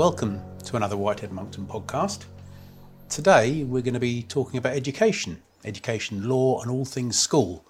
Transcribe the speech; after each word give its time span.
Welcome 0.00 0.40
to 0.64 0.76
another 0.76 0.96
Whitehead 0.96 1.30
Monckton 1.30 1.66
podcast. 1.66 2.24
Today 3.10 3.64
we're 3.64 3.82
going 3.82 3.92
to 3.92 4.00
be 4.00 4.22
talking 4.22 4.56
about 4.56 4.72
education, 4.72 5.42
education 5.62 6.26
law, 6.26 6.62
and 6.62 6.70
all 6.70 6.86
things 6.86 7.18
school. 7.18 7.66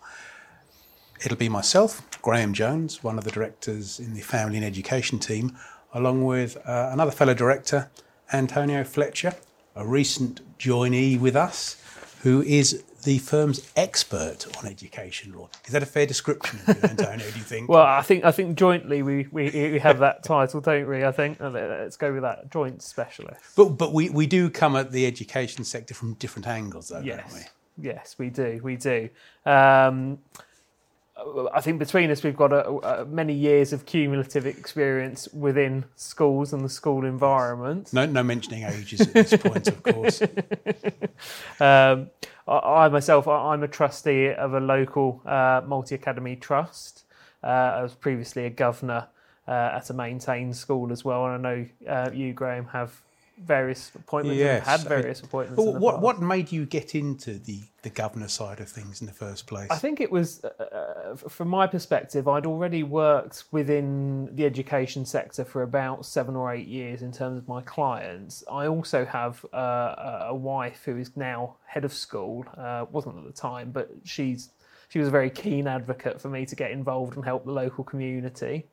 It'll 1.24 1.36
be 1.36 1.48
myself, 1.48 2.06
Graham 2.22 2.52
Jones, 2.52 3.02
one 3.02 3.18
of 3.18 3.24
the 3.24 3.32
directors 3.32 3.98
in 3.98 4.14
the 4.14 4.20
Family 4.20 4.58
and 4.58 4.64
Education 4.64 5.18
team, 5.18 5.58
along 5.92 6.24
with 6.24 6.56
uh, 6.68 6.90
another 6.92 7.10
fellow 7.10 7.34
director, 7.34 7.90
Antonio 8.32 8.84
Fletcher, 8.84 9.34
a 9.74 9.84
recent 9.84 10.56
joinee 10.56 11.18
with 11.18 11.34
us, 11.34 11.82
who 12.22 12.42
is 12.42 12.84
the 13.02 13.18
firm's 13.18 13.70
expert 13.76 14.46
on 14.58 14.66
education 14.66 15.32
law. 15.32 15.48
Is 15.66 15.72
that 15.72 15.82
a 15.82 15.86
fair 15.86 16.06
description, 16.06 16.60
you, 16.66 16.74
Antonio? 16.82 17.18
do 17.18 17.38
you 17.38 17.44
think? 17.44 17.68
Well, 17.68 17.82
I 17.82 18.02
think 18.02 18.24
I 18.24 18.32
think 18.32 18.56
jointly 18.56 19.02
we, 19.02 19.26
we, 19.30 19.50
we 19.50 19.78
have 19.78 19.98
that 20.00 20.22
title, 20.22 20.60
don't 20.60 20.88
we? 20.88 21.04
I 21.04 21.12
think 21.12 21.38
let's 21.40 21.96
go 21.96 22.12
with 22.12 22.22
that 22.22 22.50
joint 22.50 22.82
specialist. 22.82 23.40
But 23.56 23.70
but 23.70 23.92
we, 23.92 24.10
we 24.10 24.26
do 24.26 24.50
come 24.50 24.76
at 24.76 24.92
the 24.92 25.06
education 25.06 25.64
sector 25.64 25.94
from 25.94 26.14
different 26.14 26.46
angles, 26.46 26.88
though, 26.88 27.00
yes. 27.00 27.20
don't 27.20 27.34
we? 27.34 27.46
Yes, 27.88 28.16
we 28.18 28.28
do. 28.30 28.60
We 28.62 28.76
do. 28.76 29.08
Um, 29.46 30.18
I 31.52 31.60
think 31.60 31.78
between 31.78 32.10
us, 32.10 32.22
we've 32.22 32.36
got 32.36 32.52
a, 32.52 32.66
a 32.68 33.04
many 33.04 33.34
years 33.34 33.72
of 33.72 33.84
cumulative 33.84 34.46
experience 34.46 35.28
within 35.32 35.84
schools 35.96 36.52
and 36.52 36.64
the 36.64 36.68
school 36.68 37.04
environment. 37.04 37.92
No, 37.92 38.06
no 38.06 38.22
mentioning 38.22 38.64
ages 38.64 39.02
at 39.02 39.12
this 39.12 39.36
point, 39.36 39.68
of 39.68 39.82
course. 39.82 40.22
Um, 41.60 42.08
I, 42.50 42.88
myself, 42.88 43.28
I, 43.28 43.54
am 43.54 43.62
a 43.62 43.68
trustee 43.68 44.30
of 44.30 44.54
a 44.54 44.60
local 44.60 45.22
uh, 45.24 45.62
multi 45.66 45.94
academy 45.94 46.36
trust. 46.36 47.04
Uh, 47.42 47.46
I 47.46 47.82
was 47.82 47.94
previously 47.94 48.44
a 48.44 48.50
governor 48.50 49.08
uh, 49.46 49.70
at 49.74 49.88
a 49.90 49.94
maintained 49.94 50.56
school 50.56 50.92
as 50.92 51.04
well, 51.04 51.26
and 51.26 51.46
I 51.46 51.54
know 51.54 51.66
uh, 51.88 52.10
you, 52.12 52.32
Graham, 52.32 52.66
have 52.66 53.00
various 53.44 53.90
appointments 53.94 54.38
yes. 54.38 54.66
had 54.66 54.80
various 54.80 55.20
appointments. 55.20 55.62
Well, 55.62 55.78
what 55.78 55.94
past. 55.94 56.02
what 56.02 56.20
made 56.20 56.52
you 56.52 56.66
get 56.66 56.94
into 56.94 57.34
the 57.38 57.62
the 57.82 57.90
governor 57.90 58.28
side 58.28 58.60
of 58.60 58.68
things 58.68 59.00
in 59.00 59.06
the 59.06 59.12
first 59.12 59.46
place? 59.46 59.68
I 59.70 59.76
think 59.76 60.00
it 60.00 60.12
was, 60.12 60.44
uh, 60.44 60.48
uh, 60.62 61.14
from 61.16 61.48
my 61.48 61.66
perspective, 61.66 62.28
I'd 62.28 62.44
already 62.44 62.82
worked 62.82 63.44
within 63.52 64.28
the 64.36 64.44
education 64.44 65.06
sector 65.06 65.44
for 65.44 65.62
about 65.62 66.04
seven 66.04 66.36
or 66.36 66.52
eight 66.52 66.66
years 66.66 67.00
in 67.00 67.10
terms 67.10 67.38
of 67.38 67.48
my 67.48 67.62
clients. 67.62 68.44
I 68.50 68.66
also 68.66 69.04
have 69.06 69.44
uh, 69.54 70.26
a 70.28 70.34
wife 70.34 70.82
who 70.84 70.98
is 70.98 71.16
now 71.16 71.56
head 71.64 71.84
of 71.84 71.92
school. 71.92 72.44
Uh, 72.56 72.84
wasn't 72.90 73.16
at 73.16 73.24
the 73.24 73.32
time, 73.32 73.70
but 73.70 73.90
she's 74.04 74.50
she 74.88 74.98
was 74.98 75.08
a 75.08 75.10
very 75.10 75.30
keen 75.30 75.66
advocate 75.66 76.20
for 76.20 76.28
me 76.28 76.44
to 76.44 76.56
get 76.56 76.72
involved 76.72 77.16
and 77.16 77.24
help 77.24 77.44
the 77.44 77.52
local 77.52 77.84
community. 77.84 78.66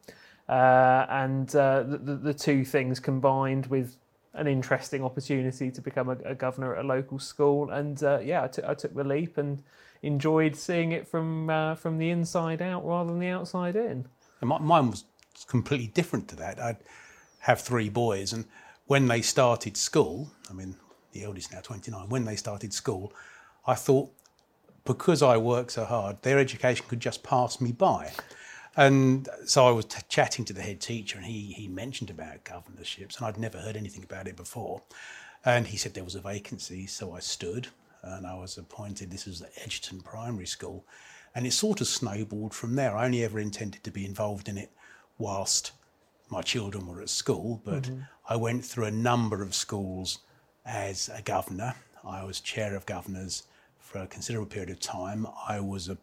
Uh, 0.49 1.05
and 1.09 1.55
uh, 1.55 1.83
the, 1.83 2.15
the 2.15 2.33
two 2.33 2.63
things 2.63 2.99
combined 2.99 3.65
with 3.67 3.97
an 4.37 4.47
interesting 4.47 5.03
opportunity 5.03 5.71
to 5.71 5.81
become 5.81 6.09
a, 6.09 6.17
a 6.25 6.35
governor 6.35 6.75
at 6.75 6.85
a 6.85 6.87
local 6.87 7.19
school. 7.19 7.71
And 7.71 8.01
uh, 8.03 8.19
yeah, 8.23 8.43
I, 8.43 8.47
t- 8.47 8.61
I 8.65 8.73
took 8.73 8.93
the 8.93 9.03
leap 9.03 9.37
and 9.37 9.63
enjoyed 10.01 10.55
seeing 10.55 10.91
it 10.91 11.07
from 11.07 11.49
uh, 11.49 11.75
from 11.75 11.97
the 11.97 12.09
inside 12.09 12.61
out 12.61 12.85
rather 12.85 13.09
than 13.09 13.19
the 13.19 13.27
outside 13.27 13.75
in. 13.75 14.07
And 14.41 14.49
mine 14.49 14.91
was 14.91 15.05
completely 15.47 15.87
different 15.87 16.27
to 16.29 16.35
that. 16.37 16.59
I 16.59 16.77
have 17.39 17.61
three 17.61 17.89
boys, 17.89 18.33
and 18.33 18.45
when 18.85 19.07
they 19.07 19.21
started 19.21 19.75
school, 19.75 20.31
I 20.49 20.53
mean, 20.53 20.75
the 21.11 21.23
eldest 21.23 21.51
now 21.51 21.61
29, 21.61 22.09
when 22.09 22.25
they 22.25 22.35
started 22.35 22.73
school, 22.73 23.11
I 23.65 23.75
thought 23.75 24.11
because 24.85 25.21
I 25.21 25.37
work 25.37 25.69
so 25.69 25.83
hard, 25.83 26.21
their 26.21 26.39
education 26.39 26.85
could 26.87 27.01
just 27.01 27.21
pass 27.23 27.59
me 27.59 27.71
by. 27.73 28.13
And 28.77 29.27
so 29.45 29.67
I 29.67 29.71
was 29.71 29.85
t- 29.85 30.01
chatting 30.07 30.45
to 30.45 30.53
the 30.53 30.61
head 30.61 30.79
teacher, 30.79 31.17
and 31.17 31.25
he 31.25 31.51
he 31.53 31.67
mentioned 31.67 32.11
about 32.11 32.43
governorships, 32.43 33.17
and 33.17 33.25
I'd 33.25 33.37
never 33.37 33.57
heard 33.57 33.75
anything 33.75 34.03
about 34.03 34.27
it 34.27 34.37
before. 34.37 34.83
And 35.43 35.65
he 35.67 35.77
said 35.77 35.93
there 35.93 36.03
was 36.03 36.15
a 36.15 36.21
vacancy, 36.21 36.85
so 36.85 37.13
I 37.13 37.19
stood, 37.19 37.67
and 38.03 38.27
I 38.27 38.35
was 38.35 38.57
appointed. 38.57 39.09
This 39.09 39.25
was 39.25 39.41
at 39.41 39.51
Edgerton 39.57 40.01
Primary 40.01 40.45
School, 40.45 40.85
and 41.33 41.47
it 41.47 41.53
sort 41.53 41.81
of 41.81 41.87
snowballed 41.87 42.53
from 42.53 42.75
there. 42.75 42.95
I 42.95 43.05
only 43.05 43.23
ever 43.23 43.39
intended 43.39 43.83
to 43.83 43.91
be 43.91 44.05
involved 44.05 44.47
in 44.47 44.57
it 44.57 44.71
whilst 45.17 45.71
my 46.29 46.41
children 46.41 46.85
were 46.85 47.01
at 47.01 47.09
school, 47.09 47.61
but 47.65 47.83
mm-hmm. 47.83 48.01
I 48.29 48.35
went 48.35 48.63
through 48.63 48.85
a 48.85 48.91
number 48.91 49.41
of 49.41 49.55
schools 49.55 50.19
as 50.65 51.09
a 51.13 51.21
governor. 51.21 51.73
I 52.05 52.23
was 52.23 52.41
chair 52.41 52.75
of 52.75 52.85
governors 52.85 53.43
for 53.79 53.99
a 53.99 54.07
considerable 54.07 54.49
period 54.49 54.69
of 54.69 54.79
time. 54.79 55.25
I 55.47 55.61
was 55.61 55.87
a 55.87 55.97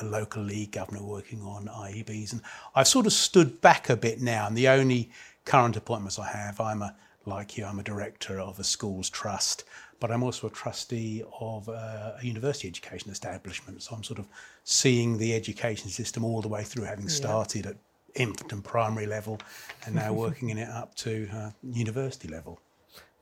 a 0.00 0.04
local 0.04 0.42
league 0.42 0.72
governor 0.72 1.02
working 1.02 1.42
on 1.42 1.66
IEBs, 1.66 2.32
and 2.32 2.42
I've 2.74 2.88
sort 2.88 3.06
of 3.06 3.12
stood 3.12 3.60
back 3.60 3.88
a 3.88 3.96
bit 3.96 4.20
now. 4.20 4.46
And 4.46 4.56
the 4.56 4.68
only 4.68 5.10
current 5.44 5.76
appointments 5.76 6.18
I 6.18 6.28
have, 6.28 6.60
I'm 6.60 6.82
a 6.82 6.94
like 7.26 7.56
you, 7.56 7.64
I'm 7.64 7.78
a 7.78 7.82
director 7.82 8.40
of 8.40 8.58
a 8.58 8.64
schools 8.64 9.10
trust, 9.10 9.64
but 10.00 10.10
I'm 10.10 10.22
also 10.22 10.46
a 10.46 10.50
trustee 10.50 11.22
of 11.40 11.68
a, 11.68 12.16
a 12.20 12.24
university 12.24 12.66
education 12.66 13.10
establishment. 13.10 13.82
So 13.82 13.94
I'm 13.94 14.02
sort 14.02 14.18
of 14.18 14.26
seeing 14.64 15.18
the 15.18 15.34
education 15.34 15.90
system 15.90 16.24
all 16.24 16.40
the 16.40 16.48
way 16.48 16.64
through, 16.64 16.84
having 16.84 17.08
started 17.08 17.64
yeah. 17.64 17.72
at 17.72 17.76
infant 18.14 18.52
and 18.52 18.64
primary 18.64 19.06
level, 19.06 19.38
and 19.86 19.94
now 19.94 20.12
working 20.26 20.50
in 20.50 20.58
it 20.58 20.68
up 20.68 20.94
to 20.96 21.28
uh, 21.32 21.50
university 21.62 22.28
level. 22.28 22.60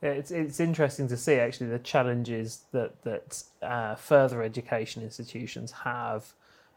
Yeah, 0.01 0.11
it's 0.11 0.31
it's 0.31 0.61
interesting 0.61 1.09
to 1.09 1.17
see 1.17 1.35
actually 1.35 1.67
the 1.67 1.79
challenges 1.79 2.61
that 2.71 3.01
that 3.03 3.43
uh, 3.61 3.95
further 3.95 4.41
education 4.41 5.03
institutions 5.03 5.71
have 5.71 6.33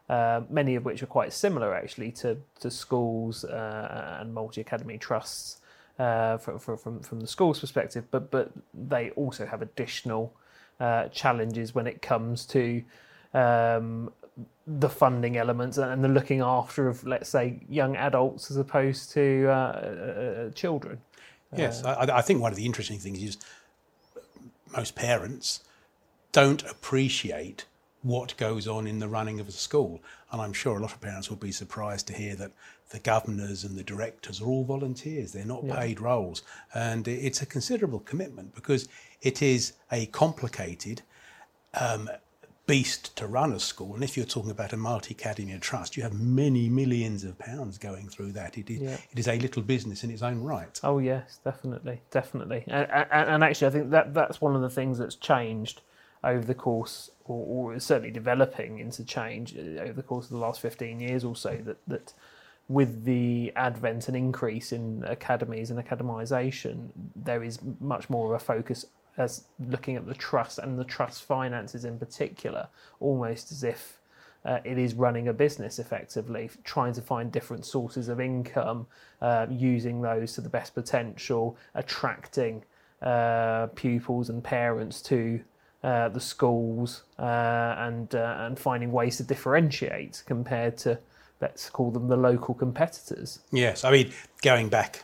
uh, 0.09 0.41
many 0.49 0.75
of 0.75 0.85
which 0.85 1.01
are 1.01 1.07
quite 1.07 1.33
similar 1.33 1.73
actually 1.73 2.11
to, 2.11 2.37
to 2.59 2.69
schools 2.69 3.45
uh, 3.45 4.17
and 4.19 4.33
multi 4.33 4.61
academy 4.61 4.97
trusts 4.97 5.61
uh, 5.99 6.37
from, 6.37 6.59
from, 6.59 6.99
from 6.99 7.19
the 7.19 7.27
school's 7.27 7.59
perspective, 7.59 8.05
but, 8.11 8.31
but 8.31 8.51
they 8.73 9.11
also 9.11 9.45
have 9.45 9.61
additional 9.61 10.33
uh, 10.79 11.07
challenges 11.09 11.73
when 11.73 11.87
it 11.87 12.01
comes 12.01 12.45
to 12.45 12.83
um, 13.33 14.11
the 14.65 14.89
funding 14.89 15.37
elements 15.37 15.77
and 15.77 16.03
the 16.03 16.07
looking 16.07 16.41
after 16.41 16.87
of, 16.87 17.05
let's 17.05 17.29
say, 17.29 17.59
young 17.69 17.95
adults 17.95 18.49
as 18.49 18.57
opposed 18.57 19.11
to 19.11 19.47
uh, 19.49 20.49
children. 20.51 20.99
Yes, 21.55 21.83
I, 21.83 22.17
I 22.17 22.21
think 22.21 22.41
one 22.41 22.51
of 22.51 22.57
the 22.57 22.65
interesting 22.65 22.97
things 22.97 23.21
is 23.21 23.37
most 24.75 24.95
parents 24.95 25.61
don't 26.31 26.63
appreciate 26.63 27.65
what 28.03 28.35
goes 28.37 28.67
on 28.67 28.85
in 28.85 28.99
the 28.99 29.07
running 29.07 29.39
of 29.39 29.47
a 29.47 29.51
school. 29.51 30.01
And 30.31 30.41
I'm 30.41 30.53
sure 30.53 30.77
a 30.77 30.81
lot 30.81 30.93
of 30.93 31.01
parents 31.01 31.29
will 31.29 31.37
be 31.37 31.51
surprised 31.51 32.07
to 32.07 32.13
hear 32.13 32.35
that 32.35 32.51
the 32.89 32.99
governors 32.99 33.63
and 33.63 33.77
the 33.77 33.83
directors 33.83 34.41
are 34.41 34.45
all 34.45 34.65
volunteers. 34.65 35.31
They're 35.31 35.45
not 35.45 35.63
yeah. 35.63 35.79
paid 35.79 35.99
roles. 35.99 36.43
And 36.73 37.07
it's 37.07 37.41
a 37.41 37.45
considerable 37.45 37.99
commitment 37.99 38.53
because 38.53 38.87
it 39.21 39.41
is 39.41 39.73
a 39.91 40.05
complicated 40.07 41.01
um, 41.79 42.09
beast 42.65 43.15
to 43.15 43.25
run 43.25 43.53
a 43.53 43.59
school. 43.59 43.95
And 43.95 44.03
if 44.03 44.15
you're 44.15 44.25
talking 44.25 44.51
about 44.51 44.73
a 44.73 44.77
multi 44.77 45.13
academy 45.13 45.57
trust, 45.59 45.95
you 45.97 46.03
have 46.03 46.13
many 46.13 46.69
millions 46.69 47.23
of 47.23 47.37
pounds 47.39 47.77
going 47.77 48.09
through 48.09 48.33
that. 48.33 48.57
It 48.57 48.69
is, 48.69 48.81
yeah. 48.81 48.97
it 49.11 49.19
is 49.19 49.27
a 49.27 49.39
little 49.39 49.63
business 49.63 50.03
in 50.03 50.11
its 50.11 50.21
own 50.21 50.41
right. 50.41 50.79
Oh, 50.83 50.99
yes, 50.99 51.39
definitely. 51.43 52.01
Definitely. 52.11 52.63
And, 52.67 52.87
and, 52.91 53.29
and 53.29 53.43
actually, 53.43 53.67
I 53.67 53.71
think 53.71 53.91
that 53.91 54.13
that's 54.13 54.41
one 54.41 54.55
of 54.55 54.61
the 54.61 54.69
things 54.69 54.97
that's 54.97 55.15
changed 55.15 55.81
over 56.23 56.45
the 56.45 56.55
course, 56.55 57.11
or, 57.25 57.73
or 57.73 57.79
certainly 57.79 58.11
developing 58.11 58.79
into 58.79 59.03
change 59.03 59.55
uh, 59.55 59.81
over 59.81 59.93
the 59.93 60.03
course 60.03 60.25
of 60.25 60.31
the 60.31 60.37
last 60.37 60.61
15 60.61 60.99
years 60.99 61.23
or 61.23 61.35
so, 61.35 61.57
that, 61.65 61.77
that 61.87 62.13
with 62.69 63.03
the 63.03 63.51
advent 63.55 64.07
and 64.07 64.15
increase 64.15 64.71
in 64.71 65.03
academies 65.05 65.69
and 65.69 65.83
academisation, 65.83 66.89
there 67.15 67.43
is 67.43 67.59
much 67.79 68.09
more 68.09 68.33
of 68.33 68.41
a 68.41 68.43
focus 68.43 68.85
as 69.17 69.43
looking 69.59 69.95
at 69.95 70.07
the 70.07 70.13
trust 70.13 70.57
and 70.57 70.79
the 70.79 70.83
trust 70.83 71.23
finances 71.23 71.85
in 71.85 71.99
particular, 71.99 72.67
almost 72.99 73.51
as 73.51 73.63
if 73.63 73.99
uh, 74.45 74.59
it 74.63 74.77
is 74.77 74.93
running 74.93 75.27
a 75.27 75.33
business 75.33 75.79
effectively, 75.79 76.49
trying 76.63 76.93
to 76.93 77.01
find 77.01 77.31
different 77.31 77.65
sources 77.65 78.09
of 78.09 78.19
income, 78.19 78.87
uh, 79.21 79.45
using 79.49 80.01
those 80.01 80.33
to 80.33 80.41
the 80.41 80.49
best 80.49 80.73
potential, 80.73 81.55
attracting 81.75 82.63
uh, 83.01 83.67
pupils 83.75 84.29
and 84.29 84.43
parents 84.43 85.01
to 85.01 85.39
uh, 85.83 86.07
the 86.09 86.19
schools 86.19 87.03
uh, 87.19 87.75
and 87.77 88.15
uh, 88.15 88.37
and 88.39 88.57
finding 88.57 88.91
ways 88.91 89.17
to 89.17 89.23
differentiate 89.23 90.23
compared 90.25 90.77
to 90.77 90.97
let's 91.41 91.69
call 91.69 91.91
them 91.91 92.07
the 92.07 92.15
local 92.15 92.53
competitors. 92.53 93.39
Yes, 93.51 93.83
I 93.83 93.91
mean 93.91 94.13
going 94.41 94.69
back, 94.69 95.03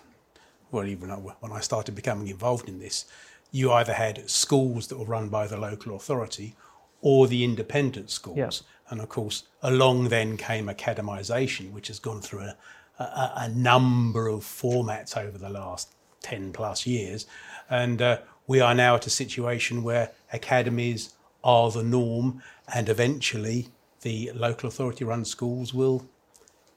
well, 0.71 0.85
even 0.85 1.09
when 1.09 1.51
I 1.51 1.59
started 1.59 1.95
becoming 1.95 2.29
involved 2.29 2.69
in 2.69 2.79
this, 2.79 3.05
you 3.51 3.73
either 3.73 3.93
had 3.93 4.29
schools 4.29 4.87
that 4.87 4.97
were 4.97 5.05
run 5.05 5.27
by 5.27 5.47
the 5.47 5.57
local 5.57 5.95
authority 5.95 6.55
or 7.01 7.27
the 7.27 7.43
independent 7.43 8.09
schools, 8.09 8.37
yeah. 8.37 8.49
and 8.89 9.01
of 9.01 9.09
course 9.09 9.43
along 9.61 10.07
then 10.07 10.37
came 10.37 10.67
academisation, 10.67 11.71
which 11.71 11.87
has 11.87 11.99
gone 11.99 12.21
through 12.21 12.41
a, 12.41 12.55
a, 12.99 13.33
a 13.35 13.49
number 13.49 14.29
of 14.29 14.43
formats 14.43 15.17
over 15.17 15.37
the 15.37 15.49
last 15.49 15.93
ten 16.21 16.53
plus 16.53 16.85
years, 16.85 17.25
and 17.69 18.01
uh, 18.01 18.19
we 18.49 18.59
are 18.59 18.73
now 18.73 18.95
at 18.95 19.05
a 19.05 19.11
situation 19.11 19.83
where 19.83 20.09
academies 20.33 21.13
are 21.43 21.69
the 21.69 21.83
norm, 21.83 22.41
and 22.73 22.89
eventually 22.89 23.67
the 24.01 24.31
local 24.33 24.67
authority 24.67 25.05
run 25.05 25.23
schools 25.23 25.71
will 25.71 26.03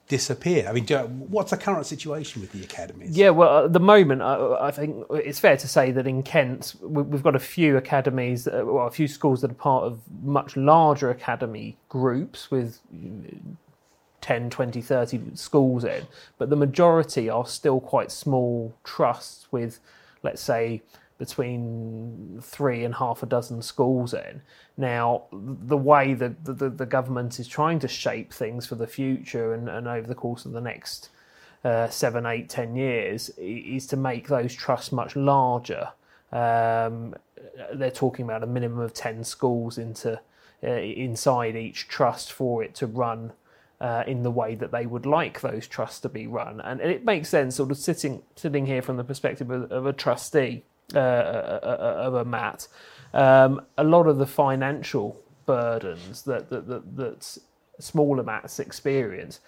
disappear. 0.06 0.66
I 0.68 0.72
mean, 0.72 0.84
what's 1.30 1.50
the 1.50 1.56
current 1.56 1.86
situation 1.86 2.42
with 2.42 2.52
the 2.52 2.62
academies? 2.62 3.16
Yeah, 3.16 3.30
well, 3.30 3.64
at 3.64 3.72
the 3.72 3.80
moment, 3.80 4.20
I, 4.20 4.68
I 4.68 4.70
think 4.70 5.06
it's 5.12 5.38
fair 5.38 5.56
to 5.56 5.66
say 5.66 5.90
that 5.92 6.06
in 6.06 6.22
Kent, 6.22 6.74
we- 6.82 7.02
we've 7.02 7.22
got 7.22 7.34
a 7.34 7.40
few 7.56 7.78
academies, 7.78 8.44
that 8.44 8.66
well, 8.66 8.86
a 8.86 8.90
few 8.90 9.08
schools 9.08 9.40
that 9.40 9.50
are 9.50 9.54
part 9.54 9.84
of 9.84 10.00
much 10.22 10.58
larger 10.58 11.08
academy 11.08 11.78
groups 11.88 12.50
with 12.50 12.80
10, 14.20 14.50
20, 14.50 14.82
30 14.82 15.20
schools 15.34 15.84
in, 15.84 16.06
but 16.36 16.50
the 16.50 16.56
majority 16.56 17.30
are 17.30 17.46
still 17.46 17.80
quite 17.80 18.12
small 18.12 18.74
trusts 18.84 19.46
with, 19.50 19.80
let's 20.22 20.42
say, 20.42 20.82
between 21.22 22.40
three 22.42 22.84
and 22.84 22.96
half 22.96 23.22
a 23.22 23.26
dozen 23.26 23.62
schools 23.62 24.12
in. 24.12 24.42
Now, 24.76 25.22
the 25.30 25.76
way 25.76 26.14
that 26.14 26.44
the, 26.44 26.68
the, 26.68 26.84
government 26.84 27.38
is 27.38 27.46
trying 27.46 27.78
to 27.78 27.86
shape 27.86 28.32
things 28.32 28.66
for 28.66 28.74
the 28.74 28.88
future 28.88 29.54
and, 29.54 29.68
and 29.68 29.86
over 29.86 30.08
the 30.08 30.16
course 30.16 30.44
of 30.44 30.50
the 30.50 30.60
next 30.60 31.10
uh, 31.62 31.88
seven, 31.90 32.26
eight, 32.26 32.48
ten 32.48 32.74
years 32.74 33.30
is 33.38 33.86
to 33.86 33.96
make 33.96 34.26
those 34.26 34.52
trusts 34.52 34.90
much 34.90 35.14
larger. 35.14 35.90
Um, 36.32 37.14
they're 37.72 37.92
talking 37.92 38.24
about 38.24 38.42
a 38.42 38.48
minimum 38.48 38.80
of 38.80 38.92
ten 38.92 39.22
schools 39.22 39.78
into 39.78 40.20
uh, 40.64 40.70
inside 40.72 41.54
each 41.54 41.86
trust 41.86 42.32
for 42.32 42.64
it 42.64 42.74
to 42.74 42.88
run 42.88 43.32
uh, 43.80 44.02
in 44.08 44.24
the 44.24 44.30
way 44.32 44.56
that 44.56 44.72
they 44.72 44.86
would 44.86 45.06
like 45.06 45.40
those 45.40 45.68
trusts 45.68 46.00
to 46.00 46.08
be 46.08 46.26
run, 46.26 46.60
and 46.62 46.80
it 46.80 47.04
makes 47.04 47.28
sense. 47.28 47.54
Sort 47.54 47.70
of 47.70 47.78
sitting 47.78 48.24
sitting 48.34 48.66
here 48.66 48.82
from 48.82 48.96
the 48.96 49.04
perspective 49.04 49.52
of, 49.52 49.70
of 49.70 49.86
a 49.86 49.92
trustee 49.92 50.64
uh, 50.94 51.60
of 51.62 52.14
a 52.14 52.24
mat, 52.24 52.68
um, 53.14 53.60
a 53.78 53.84
lot 53.84 54.06
of 54.06 54.18
the 54.18 54.26
financial 54.26 55.20
burdens 55.46 56.22
that 56.22 56.48
that, 56.50 56.66
that, 56.68 56.96
that 56.96 57.38
smaller 57.78 58.22
mats 58.22 58.60
experience 58.60 59.40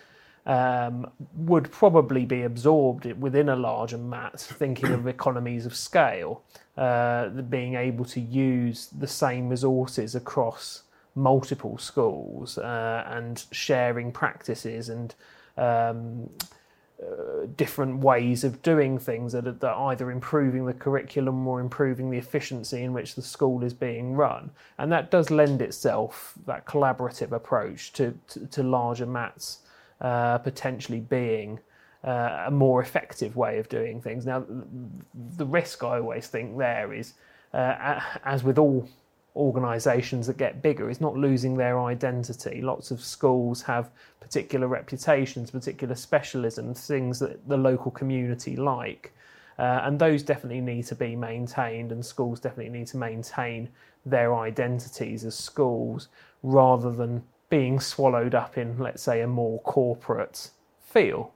um, 0.46 1.10
would 1.36 1.70
probably 1.70 2.24
be 2.24 2.42
absorbed 2.42 3.06
within 3.18 3.48
a 3.48 3.56
larger 3.56 3.98
mat, 3.98 4.38
thinking 4.38 4.90
of 4.92 5.06
economies 5.06 5.64
of 5.64 5.74
scale, 5.74 6.42
uh, 6.76 7.28
being 7.28 7.74
able 7.74 8.04
to 8.04 8.20
use 8.20 8.88
the 8.98 9.06
same 9.06 9.48
resources 9.48 10.14
across 10.14 10.82
multiple 11.14 11.78
schools 11.78 12.58
uh, 12.58 13.04
and 13.06 13.44
sharing 13.52 14.10
practices 14.12 14.88
and 14.88 15.14
um, 15.56 16.28
uh, 17.02 17.46
different 17.56 17.98
ways 17.98 18.44
of 18.44 18.62
doing 18.62 18.98
things 18.98 19.32
that 19.32 19.46
are, 19.46 19.52
that 19.52 19.72
are 19.72 19.90
either 19.90 20.10
improving 20.10 20.64
the 20.64 20.72
curriculum 20.72 21.46
or 21.46 21.60
improving 21.60 22.08
the 22.10 22.18
efficiency 22.18 22.82
in 22.82 22.92
which 22.92 23.14
the 23.14 23.22
school 23.22 23.64
is 23.64 23.74
being 23.74 24.14
run. 24.14 24.50
And 24.78 24.92
that 24.92 25.10
does 25.10 25.30
lend 25.30 25.60
itself, 25.60 26.34
that 26.46 26.66
collaborative 26.66 27.32
approach, 27.32 27.92
to, 27.94 28.14
to, 28.28 28.46
to 28.46 28.62
larger 28.62 29.06
mats 29.06 29.58
uh, 30.00 30.38
potentially 30.38 31.00
being 31.00 31.58
uh, 32.04 32.44
a 32.46 32.50
more 32.50 32.80
effective 32.80 33.34
way 33.34 33.58
of 33.58 33.68
doing 33.68 34.00
things. 34.00 34.24
Now, 34.24 34.44
the 35.36 35.46
risk 35.46 35.82
I 35.82 35.98
always 35.98 36.28
think 36.28 36.56
there 36.56 36.92
is, 36.92 37.14
uh, 37.52 38.00
as 38.24 38.44
with 38.44 38.58
all 38.58 38.88
organisations 39.36 40.26
that 40.26 40.36
get 40.36 40.62
bigger, 40.62 40.88
is 40.88 41.00
not 41.00 41.16
losing 41.16 41.56
their 41.56 41.80
identity. 41.80 42.62
Lots 42.62 42.90
of 42.90 43.00
schools 43.00 43.62
have 43.62 43.90
particular 44.20 44.68
reputations, 44.68 45.50
particular 45.50 45.94
specialisms, 45.94 46.86
things 46.86 47.18
that 47.18 47.48
the 47.48 47.56
local 47.56 47.90
community 47.90 48.56
like. 48.56 49.12
Uh, 49.58 49.80
and 49.84 49.98
those 49.98 50.22
definitely 50.22 50.60
need 50.60 50.84
to 50.86 50.94
be 50.94 51.14
maintained, 51.14 51.92
and 51.92 52.04
schools 52.04 52.40
definitely 52.40 52.76
need 52.76 52.88
to 52.88 52.96
maintain 52.96 53.68
their 54.04 54.34
identities 54.34 55.24
as 55.24 55.34
schools 55.34 56.08
rather 56.42 56.90
than 56.90 57.22
being 57.48 57.78
swallowed 57.78 58.34
up 58.34 58.58
in, 58.58 58.76
let's 58.78 59.02
say, 59.02 59.20
a 59.20 59.26
more 59.26 59.60
corporate 59.60 60.50
feel. 60.80 61.32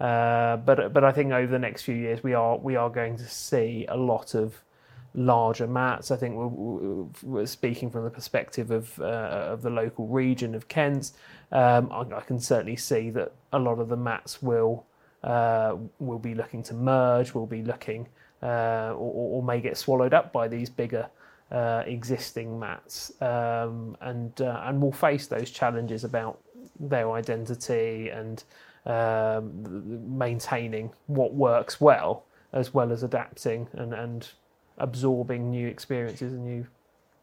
Uh, 0.00 0.56
but 0.56 0.92
but 0.92 1.04
I 1.04 1.12
think 1.12 1.32
over 1.32 1.50
the 1.50 1.58
next 1.58 1.82
few 1.82 1.94
years 1.94 2.24
we 2.24 2.34
are 2.34 2.56
we 2.56 2.74
are 2.74 2.90
going 2.90 3.16
to 3.18 3.28
see 3.28 3.86
a 3.88 3.96
lot 3.96 4.34
of 4.34 4.64
larger 5.14 5.66
mats. 5.66 6.10
I 6.10 6.16
think 6.16 6.34
we're, 6.36 7.06
we're 7.22 7.46
speaking 7.46 7.90
from 7.90 8.04
the 8.04 8.10
perspective 8.10 8.70
of 8.70 8.98
uh, 9.00 9.52
of 9.52 9.62
the 9.62 9.70
local 9.70 10.06
region 10.06 10.54
of 10.54 10.68
Kent. 10.68 11.12
Um, 11.50 11.90
I, 11.92 12.16
I 12.16 12.20
can 12.20 12.40
certainly 12.40 12.76
see 12.76 13.10
that 13.10 13.32
a 13.52 13.58
lot 13.58 13.78
of 13.78 13.88
the 13.88 13.96
mats 13.96 14.42
will 14.42 14.86
uh, 15.22 15.76
will 15.98 16.18
be 16.18 16.34
looking 16.34 16.62
to 16.64 16.74
merge. 16.74 17.34
Will 17.34 17.46
be 17.46 17.62
looking 17.62 18.08
uh, 18.42 18.92
or, 18.96 19.38
or 19.38 19.42
may 19.42 19.60
get 19.60 19.76
swallowed 19.76 20.14
up 20.14 20.32
by 20.32 20.48
these 20.48 20.70
bigger 20.70 21.08
uh, 21.50 21.82
existing 21.86 22.58
mats, 22.58 23.12
um, 23.20 23.96
and 24.00 24.40
uh, 24.40 24.62
and 24.64 24.80
will 24.80 24.92
face 24.92 25.26
those 25.26 25.50
challenges 25.50 26.04
about 26.04 26.40
their 26.80 27.12
identity 27.12 28.08
and 28.08 28.44
um, 28.86 30.18
maintaining 30.18 30.90
what 31.06 31.34
works 31.34 31.80
well, 31.80 32.24
as 32.52 32.74
well 32.74 32.90
as 32.90 33.02
adapting 33.02 33.68
and, 33.74 33.92
and 33.92 34.30
absorbing 34.78 35.50
new 35.50 35.66
experiences 35.68 36.32
and 36.32 36.44
new. 36.44 36.66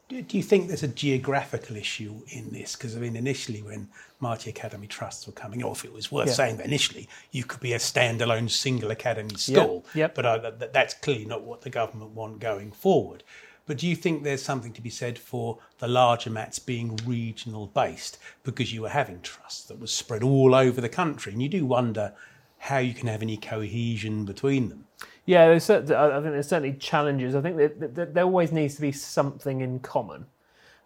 Do 0.08 0.22
do 0.24 0.38
you 0.38 0.44
think 0.44 0.68
there's 0.68 0.82
a 0.84 0.88
geographical 0.88 1.76
issue 1.76 2.22
in 2.30 2.50
this? 2.50 2.76
Because 2.76 2.96
I 2.98 3.00
mean, 3.00 3.16
initially 3.16 3.62
when 3.62 3.90
multi 4.20 4.50
academy 4.50 4.88
trusts 4.88 5.28
were 5.28 5.34
coming 5.34 5.64
off, 5.64 5.86
it 5.86 5.94
was 5.94 6.12
worth 6.12 6.30
Yeah. 6.30 6.34
saying 6.34 6.58
that 6.58 6.66
initially 6.66 7.08
you 7.32 7.44
could 7.44 7.60
be 7.60 7.74
a 7.74 7.78
standalone 7.78 8.50
single 8.50 8.90
academy 8.92 9.36
school. 9.36 9.86
yep. 9.94 10.16
But 10.16 10.26
uh, 10.26 10.50
that, 10.52 10.74
that's 10.74 10.96
clearly 10.96 11.26
not 11.26 11.44
what 11.44 11.62
the 11.62 11.70
government 11.70 12.12
want 12.12 12.40
going 12.40 12.72
forward. 12.72 13.24
But 13.68 13.78
do 13.78 13.88
you 13.88 13.96
think 13.96 14.24
there's 14.24 14.42
something 14.42 14.74
to 14.74 14.82
be 14.82 14.90
said 14.90 15.20
for 15.20 15.60
the 15.78 15.88
larger 15.88 16.32
mats 16.32 16.58
being 16.58 17.00
regional 17.06 17.68
based 17.68 18.18
because 18.44 18.74
you 18.74 18.82
were 18.82 18.90
having 18.90 19.22
trusts 19.22 19.66
that 19.66 19.80
was 19.80 19.92
spread 19.92 20.24
all 20.24 20.56
over 20.56 20.82
the 20.82 20.90
country, 20.90 21.34
and 21.34 21.42
you 21.44 21.50
do 21.50 21.68
wonder 21.68 22.14
how 22.58 22.80
you 22.80 22.96
can 22.96 23.08
have 23.08 23.22
any 23.22 23.38
cohesion 23.38 24.26
between 24.26 24.70
them. 24.70 24.86
Yeah, 25.30 25.46
there's 25.50 25.66
cer- 25.66 25.86
I 25.96 26.18
I 26.18 26.22
think 26.22 26.34
there's 26.34 26.48
certainly 26.48 26.74
challenges. 26.74 27.36
I 27.36 27.42
think 27.42 27.56
that, 27.58 27.94
that 27.94 28.16
there 28.16 28.24
always 28.24 28.52
needs 28.52 28.74
to 28.78 28.82
be 28.82 28.92
something 28.92 29.62
in 29.62 29.78
common, 29.82 30.26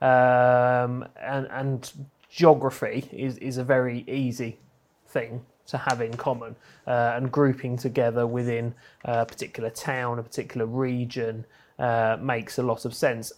um, 0.01 1.07
and 1.15 1.47
and 1.49 1.89
geography 2.29 3.05
is 3.13 3.37
is 3.37 3.57
a 3.57 3.63
very 3.63 4.03
easy 4.05 4.59
thing 5.07 5.45
to 5.67 5.77
have 5.77 6.01
in 6.01 6.17
common, 6.17 6.57
uh, 6.85 7.13
and 7.15 7.31
grouping 7.31 7.77
together 7.77 8.27
within 8.27 8.75
a 9.05 9.25
particular 9.25 9.69
town, 9.69 10.19
a 10.19 10.23
particular 10.23 10.65
region, 10.65 11.45
uh, 11.79 12.17
makes 12.19 12.57
a 12.57 12.63
lot 12.63 12.83
of 12.83 12.93
sense. 12.93 13.31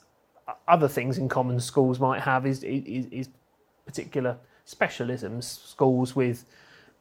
Other 0.67 0.87
things 0.87 1.19
in 1.19 1.29
common 1.29 1.59
schools 1.59 1.99
might 1.99 2.21
have 2.21 2.47
is 2.47 2.63
is, 2.63 3.05
is 3.11 3.29
particular 3.85 4.37
specialisms. 4.65 5.43
Schools 5.43 6.15
with 6.15 6.45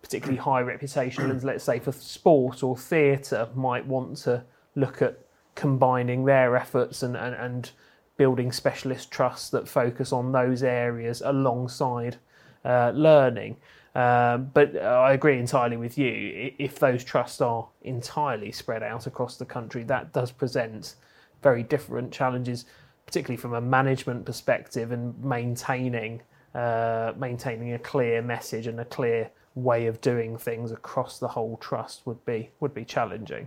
particularly 0.04 0.36
high 0.38 0.60
reputation, 0.60 1.30
and 1.30 1.42
let's 1.42 1.64
say 1.64 1.78
for 1.78 1.90
sport 1.90 2.62
or 2.62 2.76
theatre, 2.76 3.48
might 3.54 3.86
want 3.86 4.18
to 4.18 4.44
look 4.74 5.00
at 5.00 5.18
combining 5.54 6.26
their 6.26 6.56
efforts 6.56 7.02
and, 7.02 7.16
and, 7.16 7.34
and 7.34 7.70
building 8.18 8.52
specialist 8.52 9.10
trusts 9.10 9.48
that 9.48 9.66
focus 9.66 10.12
on 10.12 10.30
those 10.30 10.62
areas 10.62 11.22
alongside 11.24 12.18
uh, 12.66 12.92
learning. 12.94 13.56
Um, 13.94 14.50
but 14.52 14.76
I 14.76 15.14
agree 15.14 15.38
entirely 15.38 15.78
with 15.78 15.96
you. 15.96 16.52
If 16.58 16.78
those 16.78 17.02
trusts 17.02 17.40
are 17.40 17.66
entirely 17.80 18.52
spread 18.52 18.82
out 18.82 19.06
across 19.06 19.38
the 19.38 19.46
country, 19.46 19.84
that 19.84 20.12
does 20.12 20.30
present 20.30 20.96
very 21.42 21.62
different 21.62 22.12
challenges, 22.12 22.66
particularly 23.06 23.38
from 23.38 23.54
a 23.54 23.60
management 23.60 24.26
perspective 24.26 24.92
and 24.92 25.18
maintaining 25.24 26.20
uh, 26.54 27.12
maintaining 27.16 27.72
a 27.72 27.78
clear 27.80 28.22
message 28.22 28.68
and 28.68 28.78
a 28.78 28.84
clear 28.84 29.30
way 29.54 29.86
of 29.86 30.00
doing 30.00 30.36
things 30.36 30.72
across 30.72 31.18
the 31.18 31.28
whole 31.28 31.56
trust 31.58 32.02
would 32.06 32.24
be 32.24 32.50
would 32.60 32.74
be 32.74 32.84
challenging. 32.84 33.46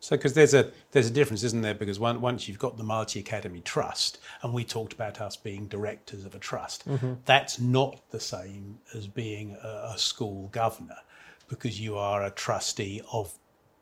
So, 0.00 0.16
because 0.16 0.34
there's 0.34 0.52
a 0.52 0.72
there's 0.90 1.06
a 1.06 1.12
difference, 1.12 1.44
isn't 1.44 1.62
there? 1.62 1.74
Because 1.74 2.00
one, 2.00 2.20
once 2.20 2.48
you've 2.48 2.58
got 2.58 2.76
the 2.76 2.82
Multi 2.82 3.20
Academy 3.20 3.60
Trust, 3.60 4.18
and 4.42 4.52
we 4.52 4.64
talked 4.64 4.92
about 4.92 5.20
us 5.20 5.36
being 5.36 5.68
directors 5.68 6.24
of 6.24 6.34
a 6.34 6.40
trust, 6.40 6.88
mm-hmm. 6.88 7.14
that's 7.24 7.60
not 7.60 8.00
the 8.10 8.18
same 8.18 8.80
as 8.94 9.06
being 9.06 9.56
a, 9.62 9.92
a 9.94 9.98
school 9.98 10.48
governor, 10.48 10.98
because 11.48 11.80
you 11.80 11.96
are 11.96 12.24
a 12.24 12.30
trustee 12.30 13.00
of 13.12 13.32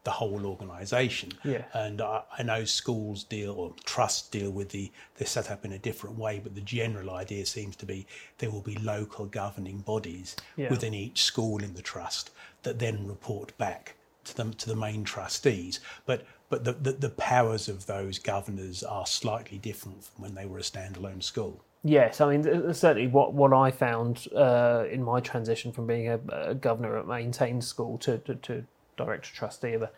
the 0.04 0.10
whole 0.10 0.46
organisation. 0.46 1.30
Yeah. 1.44 1.64
And 1.74 2.00
I, 2.00 2.22
I 2.38 2.42
know 2.42 2.64
schools 2.64 3.24
deal 3.24 3.52
or 3.52 3.74
trusts 3.84 4.28
deal 4.28 4.50
with 4.50 4.70
the 4.70 4.90
they're 5.16 5.26
set 5.26 5.50
up 5.50 5.64
in 5.64 5.72
a 5.72 5.78
different 5.78 6.18
way, 6.18 6.40
but 6.42 6.54
the 6.54 6.60
general 6.62 7.10
idea 7.10 7.44
seems 7.44 7.76
to 7.76 7.86
be 7.86 8.06
there 8.38 8.50
will 8.50 8.62
be 8.62 8.76
local 8.76 9.26
governing 9.26 9.78
bodies 9.78 10.36
Yeah. 10.56 10.70
within 10.70 10.94
each 10.94 11.22
school 11.22 11.62
in 11.62 11.74
the 11.74 11.82
trust 11.82 12.30
that 12.62 12.78
then 12.78 13.06
report 13.06 13.56
back 13.58 13.94
to 14.24 14.36
them 14.36 14.54
to 14.54 14.68
the 14.68 14.76
main 14.76 15.04
trustees. 15.04 15.80
But 16.06 16.24
but 16.48 16.64
the, 16.64 16.72
the, 16.72 16.92
the 16.92 17.10
powers 17.10 17.68
of 17.68 17.86
those 17.86 18.18
governors 18.18 18.82
are 18.82 19.06
slightly 19.06 19.58
different 19.58 20.02
from 20.04 20.22
when 20.24 20.34
they 20.34 20.46
were 20.46 20.58
a 20.58 20.62
standalone 20.62 21.22
school. 21.22 21.62
Yes, 21.84 22.20
I 22.20 22.36
mean 22.36 22.72
certainly 22.74 23.06
what 23.06 23.34
what 23.34 23.52
I 23.52 23.70
found 23.70 24.26
uh, 24.34 24.84
in 24.90 25.02
my 25.02 25.20
transition 25.20 25.72
from 25.72 25.86
being 25.86 26.08
a, 26.08 26.20
a 26.32 26.54
governor 26.54 26.98
at 26.98 27.06
maintained 27.06 27.64
school 27.64 27.98
to, 27.98 28.18
to, 28.18 28.34
to 28.34 28.64
director 29.04 29.30
trustee 29.34 29.74
of 29.74 29.82
a 29.82 29.90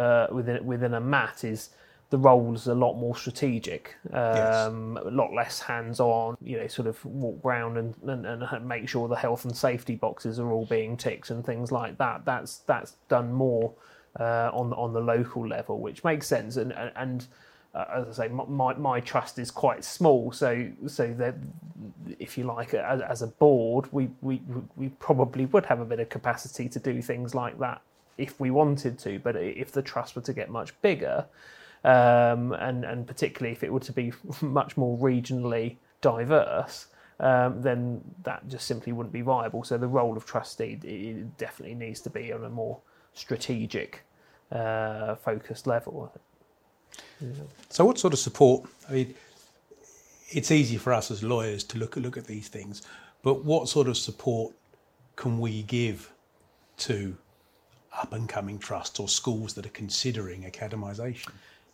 uh, 0.00 0.26
within 0.38 0.64
within 0.66 0.94
a 0.94 1.00
mat 1.00 1.44
is 1.44 1.70
the 2.10 2.18
role 2.18 2.54
is 2.54 2.66
a 2.66 2.74
lot 2.74 2.94
more 2.94 3.14
strategic, 3.14 3.94
Yes. 4.10 4.66
um, 4.66 4.96
a 4.96 5.10
lot 5.10 5.32
less 5.34 5.60
hands-on. 5.60 6.38
You 6.40 6.56
know, 6.58 6.66
sort 6.66 6.88
of 6.88 7.04
walk 7.04 7.44
around 7.44 7.76
and, 7.76 7.94
and, 8.02 8.24
and 8.42 8.66
make 8.66 8.88
sure 8.88 9.08
the 9.08 9.14
health 9.26 9.44
and 9.44 9.54
safety 9.54 9.94
boxes 9.94 10.38
are 10.38 10.50
all 10.50 10.64
being 10.64 10.96
ticked 10.96 11.28
and 11.30 11.44
things 11.44 11.70
like 11.70 11.98
that. 11.98 12.24
That's 12.24 12.52
that's 12.70 12.92
done 13.08 13.32
more 13.32 13.74
uh, 14.18 14.50
on 14.52 14.72
on 14.72 14.92
the 14.94 15.00
local 15.14 15.46
level, 15.46 15.80
which 15.80 16.02
makes 16.02 16.26
sense. 16.26 16.56
And 16.56 16.72
and, 16.72 16.92
and 16.96 17.26
uh, 17.74 17.84
as 18.08 18.18
I 18.18 18.26
say, 18.26 18.32
my 18.32 18.74
my 18.74 19.00
trust 19.00 19.38
is 19.38 19.50
quite 19.50 19.84
small, 19.84 20.32
so 20.32 20.50
so 20.86 21.12
that 21.14 21.34
if 22.18 22.38
you 22.38 22.44
like, 22.44 22.72
as, 22.74 23.00
as 23.02 23.20
a 23.22 23.26
board, 23.26 23.84
we, 23.92 24.08
we 24.22 24.40
we 24.76 24.88
probably 24.98 25.44
would 25.44 25.66
have 25.66 25.80
a 25.80 25.84
bit 25.84 26.00
of 26.00 26.08
capacity 26.08 26.68
to 26.70 26.78
do 26.78 27.02
things 27.02 27.34
like 27.34 27.58
that 27.58 27.82
if 28.18 28.38
we 28.38 28.50
wanted 28.50 28.98
to. 29.00 29.18
But 29.18 29.36
if 29.36 29.72
the 29.72 29.82
trust 29.82 30.16
were 30.16 30.22
to 30.22 30.32
get 30.32 30.50
much 30.50 30.80
bigger, 30.82 31.26
um, 31.84 32.52
and 32.52 32.84
and 32.84 33.06
particularly 33.06 33.52
if 33.52 33.62
it 33.62 33.72
were 33.72 33.80
to 33.80 33.92
be 33.92 34.12
much 34.42 34.76
more 34.76 34.98
regionally 34.98 35.76
diverse, 36.00 36.86
um, 37.20 37.62
then 37.62 38.02
that 38.24 38.46
just 38.48 38.66
simply 38.66 38.92
wouldn't 38.92 39.12
be 39.12 39.22
viable. 39.22 39.64
So 39.64 39.78
the 39.78 39.88
role 39.88 40.16
of 40.16 40.26
trustee 40.26 40.78
it 40.82 41.38
definitely 41.38 41.74
needs 41.74 42.00
to 42.02 42.10
be 42.10 42.32
on 42.32 42.44
a 42.44 42.50
more 42.50 42.78
strategic, 43.14 44.02
uh, 44.52 45.14
focused 45.16 45.66
level. 45.66 46.12
So, 47.68 47.84
what 47.84 47.98
sort 47.98 48.12
of 48.12 48.18
support? 48.18 48.68
I 48.88 48.92
mean, 48.92 49.14
it's 50.30 50.50
easy 50.50 50.76
for 50.76 50.92
us 50.92 51.10
as 51.10 51.22
lawyers 51.22 51.64
to 51.64 51.78
look 51.78 51.96
at 51.96 52.02
look 52.02 52.16
at 52.16 52.26
these 52.26 52.48
things, 52.48 52.82
but 53.22 53.44
what 53.44 53.68
sort 53.68 53.88
of 53.88 53.96
support 53.96 54.54
can 55.16 55.40
we 55.40 55.62
give 55.62 56.12
to 56.78 57.16
up 57.98 58.12
and 58.12 58.28
coming 58.28 58.58
trusts 58.58 58.98
or 58.98 59.08
schools 59.08 59.54
that 59.54 59.66
are 59.66 59.70
considering 59.70 60.42
academisation? 60.42 61.30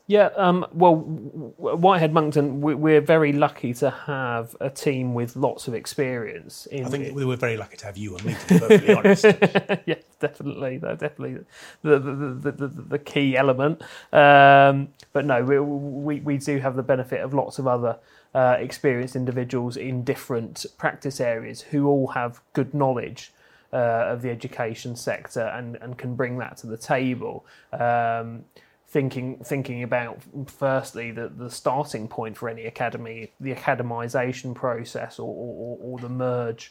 Yeah, 0.07 0.28
um, 0.37 0.66
well, 0.73 0.97
Whitehead 0.97 2.12
Monckton, 2.12 2.61
we're 2.61 3.00
very 3.00 3.33
lucky 3.33 3.73
to 3.75 3.88
have 3.88 4.54
a 4.61 4.69
team 4.69 5.14
with 5.14 5.35
lots 5.35 5.66
of 5.66 5.73
experience. 5.73 6.66
In 6.66 6.85
I 6.85 6.90
think 6.90 7.16
we 7.16 7.25
were 7.25 7.37
very 7.37 7.57
lucky 7.57 7.78
to 7.78 7.87
have 7.87 7.97
you 7.97 8.14
and 8.14 8.25
me, 8.26 8.35
to 8.35 8.47
be 8.47 8.61
perfectly 8.61 8.95
honest. 8.95 9.25
yeah, 9.87 9.95
definitely, 10.21 10.76
definitely 10.76 11.38
the 11.81 11.99
the, 11.99 12.12
the, 12.50 12.52
the, 12.52 12.69
the 12.69 12.99
key 12.99 13.35
element. 13.35 13.81
Um, 14.12 14.88
but 15.14 15.25
no, 15.25 15.43
we, 15.43 15.59
we 15.59 16.21
we 16.21 16.37
do 16.37 16.59
have 16.59 16.76
the 16.76 16.83
benefit 16.83 17.23
of 17.23 17.33
lots 17.33 17.59
of 17.59 17.66
other 17.66 17.99
uh, 18.35 18.57
experienced 18.59 19.16
individuals 19.16 19.78
in 19.78 20.04
different 20.04 20.66
practice 20.76 21.19
areas 21.19 21.62
who 21.62 21.87
all 21.87 22.09
have 22.09 22.43
good 22.52 22.75
knowledge. 22.75 23.33
Uh, 23.75 24.07
of 24.12 24.23
the 24.23 24.31
education 24.31 24.95
sector 24.95 25.40
and, 25.40 25.75
and 25.81 25.99
can 25.99 26.14
bring 26.14 26.38
that 26.38 26.57
to 26.57 26.69
the 26.69 26.76
table. 26.76 27.45
Um, 27.73 28.45
thinking 28.87 29.43
thinking 29.43 29.83
about 29.83 30.21
firstly 30.47 31.11
the, 31.11 31.28
the 31.28 31.50
starting 31.50 32.07
point 32.07 32.37
for 32.37 32.49
any 32.49 32.66
academy, 32.66 33.33
the 33.40 33.52
academisation 33.52 34.54
process, 34.54 35.19
or, 35.19 35.26
or, 35.26 35.78
or 35.81 35.99
the 35.99 36.09
merge, 36.09 36.71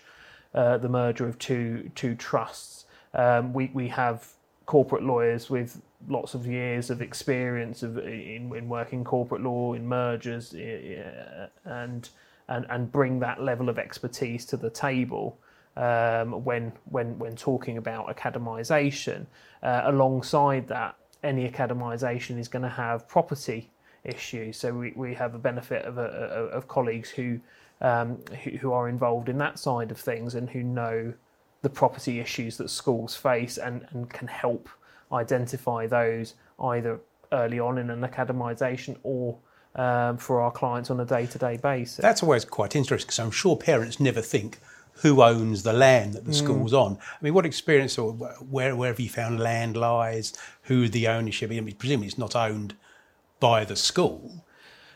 uh, 0.53 0.77
the 0.77 0.87
merger 0.87 1.27
of 1.27 1.37
two 1.39 1.91
two 1.93 2.15
trusts. 2.15 2.85
Um, 3.13 3.51
we 3.51 3.69
we 3.73 3.89
have 3.89 4.25
corporate 4.65 5.03
lawyers 5.03 5.49
with 5.49 5.81
lots 6.07 6.33
of 6.35 6.47
years 6.47 6.89
of 6.89 7.01
experience 7.01 7.83
of 7.83 7.97
in, 7.97 8.55
in 8.55 8.69
working 8.69 9.03
corporate 9.03 9.41
law 9.41 9.73
in 9.73 9.85
mergers 9.85 10.53
and 10.53 12.09
and 12.47 12.65
and 12.69 12.91
bring 12.93 13.19
that 13.19 13.43
level 13.43 13.67
of 13.67 13.77
expertise 13.77 14.45
to 14.45 14.55
the 14.55 14.69
table 14.69 15.37
um, 15.77 16.43
when 16.43 16.71
when 16.85 17.17
when 17.19 17.35
talking 17.35 17.77
about 17.77 18.07
academisation. 18.15 19.25
Uh, 19.61 19.83
alongside 19.85 20.67
that, 20.67 20.95
any 21.23 21.49
academisation 21.49 22.37
is 22.37 22.49
going 22.49 22.63
to 22.63 22.69
have 22.69 23.07
property 23.07 23.71
issues. 24.03 24.57
So 24.57 24.73
we, 24.73 24.91
we 24.95 25.13
have 25.13 25.35
a 25.35 25.39
benefit 25.39 25.85
of, 25.85 25.97
a, 25.97 26.01
of 26.01 26.67
colleagues 26.67 27.09
who, 27.09 27.39
um, 27.79 28.17
who, 28.43 28.51
who 28.57 28.73
are 28.73 28.89
involved 28.89 29.29
in 29.29 29.37
that 29.37 29.57
side 29.57 29.89
of 29.91 29.97
things 29.97 30.35
and 30.35 30.49
who 30.49 30.63
know 30.63 31.13
the 31.61 31.69
property 31.69 32.19
issues 32.19 32.57
that 32.57 32.69
schools 32.69 33.15
face 33.15 33.57
and, 33.57 33.87
and 33.91 34.09
can 34.09 34.27
help 34.27 34.67
identify 35.13 35.87
those 35.87 36.35
either 36.59 36.99
early 37.31 37.59
on 37.59 37.77
in 37.77 37.89
an 37.89 38.01
academisation 38.01 38.97
or 39.03 39.37
um, 39.75 40.17
for 40.17 40.41
our 40.41 40.51
clients 40.51 40.91
on 40.91 40.99
a 40.99 41.05
day-to-day 41.05 41.57
basis. 41.57 41.97
That's 41.97 42.21
always 42.21 42.45
quite 42.45 42.75
interesting 42.75 43.07
because 43.07 43.19
I'm 43.19 43.31
sure 43.31 43.55
parents 43.55 43.99
never 43.99 44.21
think 44.21 44.59
who 44.95 45.21
owns 45.21 45.63
the 45.63 45.73
land 45.73 46.13
that 46.13 46.25
the 46.25 46.31
mm. 46.31 46.35
school's 46.35 46.73
on. 46.73 46.97
I 46.97 47.23
mean, 47.23 47.33
what 47.33 47.45
experience 47.45 47.97
or 47.97 48.13
where, 48.13 48.75
where 48.75 48.89
have 48.89 48.99
you 48.99 49.09
found 49.09 49.39
land 49.39 49.75
lies? 49.75 50.33
Who 50.63 50.87
the 50.87 51.07
ownership? 51.07 51.51
I 51.51 51.59
mean, 51.59 51.75
presumably 51.75 52.07
it's 52.07 52.17
not 52.17 52.35
owned 52.35 52.75
by 53.39 53.65
the 53.65 53.75
school. 53.75 54.45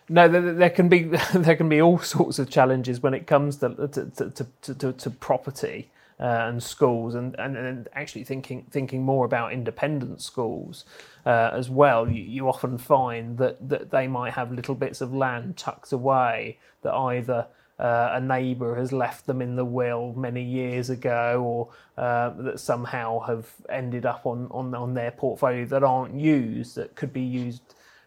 No, 0.09 0.27
there, 0.27 0.53
there, 0.53 0.69
can 0.69 0.87
be 0.87 1.03
there 1.33 1.55
can 1.55 1.69
be 1.69 1.81
all 1.81 1.99
sorts 1.99 2.39
of 2.39 2.49
challenges 2.49 3.01
when 3.01 3.13
it 3.13 3.27
comes 3.27 3.57
to 3.57 3.69
to, 3.75 4.05
to, 4.05 4.47
to, 4.61 4.75
to, 4.75 4.93
to 4.93 5.09
property 5.09 5.89
uh, 6.19 6.47
and 6.47 6.63
schools, 6.63 7.13
and, 7.13 7.35
and, 7.37 7.57
and, 7.57 7.89
actually 7.93 8.23
thinking 8.23 8.65
thinking 8.71 9.03
more 9.03 9.25
about 9.25 9.51
independent 9.51 10.21
schools 10.21 10.85
uh, 11.25 11.51
as 11.53 11.69
well. 11.69 12.09
You, 12.09 12.23
you 12.23 12.47
often 12.47 12.77
find 12.77 13.37
that 13.37 13.69
that 13.69 13.91
they 13.91 14.07
might 14.07 14.33
have 14.33 14.51
little 14.51 14.75
bits 14.75 15.01
of 15.01 15.13
land 15.13 15.57
tucked 15.57 15.91
away 15.91 16.57
that 16.81 16.93
either 16.93 17.47
uh, 17.79 18.09
a 18.13 18.19
neighbour 18.19 18.75
has 18.75 18.91
left 18.91 19.27
them 19.27 19.41
in 19.41 19.55
the 19.55 19.65
will 19.65 20.13
many 20.15 20.43
years 20.43 20.89
ago, 20.89 21.43
or 21.43 22.03
uh, 22.03 22.29
that 22.41 22.59
somehow 22.59 23.19
have 23.19 23.47
ended 23.69 24.05
up 24.05 24.25
on, 24.25 24.47
on, 24.51 24.73
on 24.73 24.93
their 24.93 25.11
portfolio 25.11 25.65
that 25.65 25.83
aren't 25.83 26.15
used, 26.19 26.75
that 26.75 26.95
could 26.95 27.13
be 27.13 27.21
used 27.21 27.61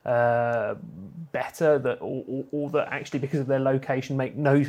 uh, 0.04 0.74
better, 1.32 1.78
that 1.78 1.98
or, 2.00 2.24
or, 2.26 2.44
or, 2.52 2.70
that 2.70 2.88
actually 2.90 3.18
because 3.18 3.40
of 3.40 3.46
their 3.46 3.60
location 3.60 4.16
make 4.16 4.34
no 4.34 4.64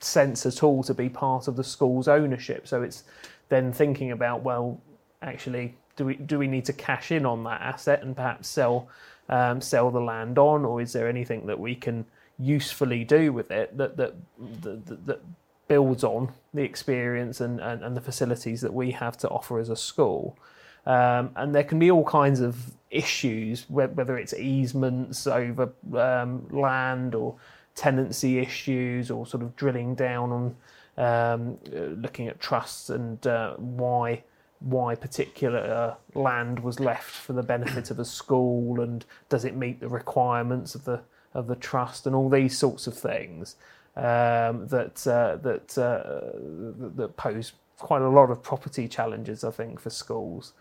sense 0.00 0.44
at 0.44 0.62
all 0.62 0.82
to 0.82 0.94
be 0.94 1.08
part 1.08 1.46
of 1.46 1.56
the 1.56 1.64
school's 1.64 2.08
ownership. 2.08 2.66
So 2.66 2.82
it's 2.82 3.04
then 3.48 3.72
thinking 3.72 4.10
about 4.10 4.42
well, 4.42 4.80
actually, 5.20 5.76
do 5.96 6.06
we 6.06 6.16
do 6.16 6.38
we 6.38 6.48
need 6.48 6.64
to 6.64 6.72
cash 6.72 7.12
in 7.12 7.26
on 7.26 7.44
that 7.44 7.60
asset 7.60 8.02
and 8.02 8.16
perhaps 8.16 8.48
sell 8.48 8.88
um, 9.28 9.60
sell 9.60 9.90
the 9.90 10.00
land 10.00 10.38
on, 10.38 10.64
or 10.64 10.80
is 10.80 10.92
there 10.92 11.08
anything 11.08 11.46
that 11.46 11.60
we 11.60 11.74
can 11.74 12.06
usefully 12.42 13.04
do 13.04 13.32
with 13.32 13.50
it 13.50 13.76
that 13.76 13.96
that 13.96 14.14
that, 14.62 15.06
that 15.06 15.20
builds 15.68 16.02
on 16.04 16.32
the 16.52 16.62
experience 16.62 17.40
and, 17.40 17.60
and, 17.60 17.82
and, 17.82 17.96
the 17.96 18.00
facilities 18.00 18.60
that 18.60 18.74
we 18.74 18.90
have 18.90 19.16
to 19.16 19.28
offer 19.28 19.58
as 19.58 19.70
a 19.70 19.76
school. 19.76 20.36
Um, 20.84 21.30
and 21.36 21.54
there 21.54 21.64
can 21.64 21.78
be 21.78 21.90
all 21.90 22.04
kinds 22.04 22.40
of 22.40 22.74
issues, 22.90 23.64
whether 23.70 24.18
it's 24.18 24.34
easements 24.34 25.26
over 25.26 25.72
um, 25.94 26.46
land 26.50 27.14
or 27.14 27.36
tenancy 27.74 28.38
issues, 28.38 29.10
or 29.10 29.24
sort 29.26 29.42
of 29.42 29.54
drilling 29.56 29.94
down 29.94 30.32
on 30.32 30.56
um, 30.98 31.58
looking 32.02 32.28
at 32.28 32.40
trusts 32.40 32.90
and 32.90 33.26
uh, 33.26 33.54
why 33.56 34.24
why 34.60 34.94
particular 34.94 35.58
uh, 35.58 36.18
land 36.18 36.60
was 36.60 36.78
left 36.78 37.10
for 37.10 37.32
the 37.32 37.42
benefit 37.42 37.90
of 37.90 37.98
a 37.98 38.04
school, 38.04 38.80
and 38.80 39.04
does 39.28 39.44
it 39.44 39.56
meet 39.56 39.80
the 39.80 39.88
requirements 39.88 40.74
of 40.74 40.84
the 40.84 41.00
of 41.34 41.46
the 41.46 41.56
trust 41.56 42.06
and 42.06 42.14
all 42.14 42.28
these 42.28 42.56
sorts 42.56 42.86
of 42.86 42.96
things 42.96 43.56
um, 43.96 44.66
that 44.68 45.06
uh, 45.06 45.36
that 45.36 45.78
uh, 45.78 46.96
that 46.96 47.16
pose 47.16 47.52
quite 47.78 48.02
a 48.02 48.08
lot 48.08 48.30
of 48.30 48.42
property 48.42 48.88
challenges, 48.88 49.44
I 49.44 49.50
think, 49.50 49.80
for 49.80 49.90
schools, 49.90 50.52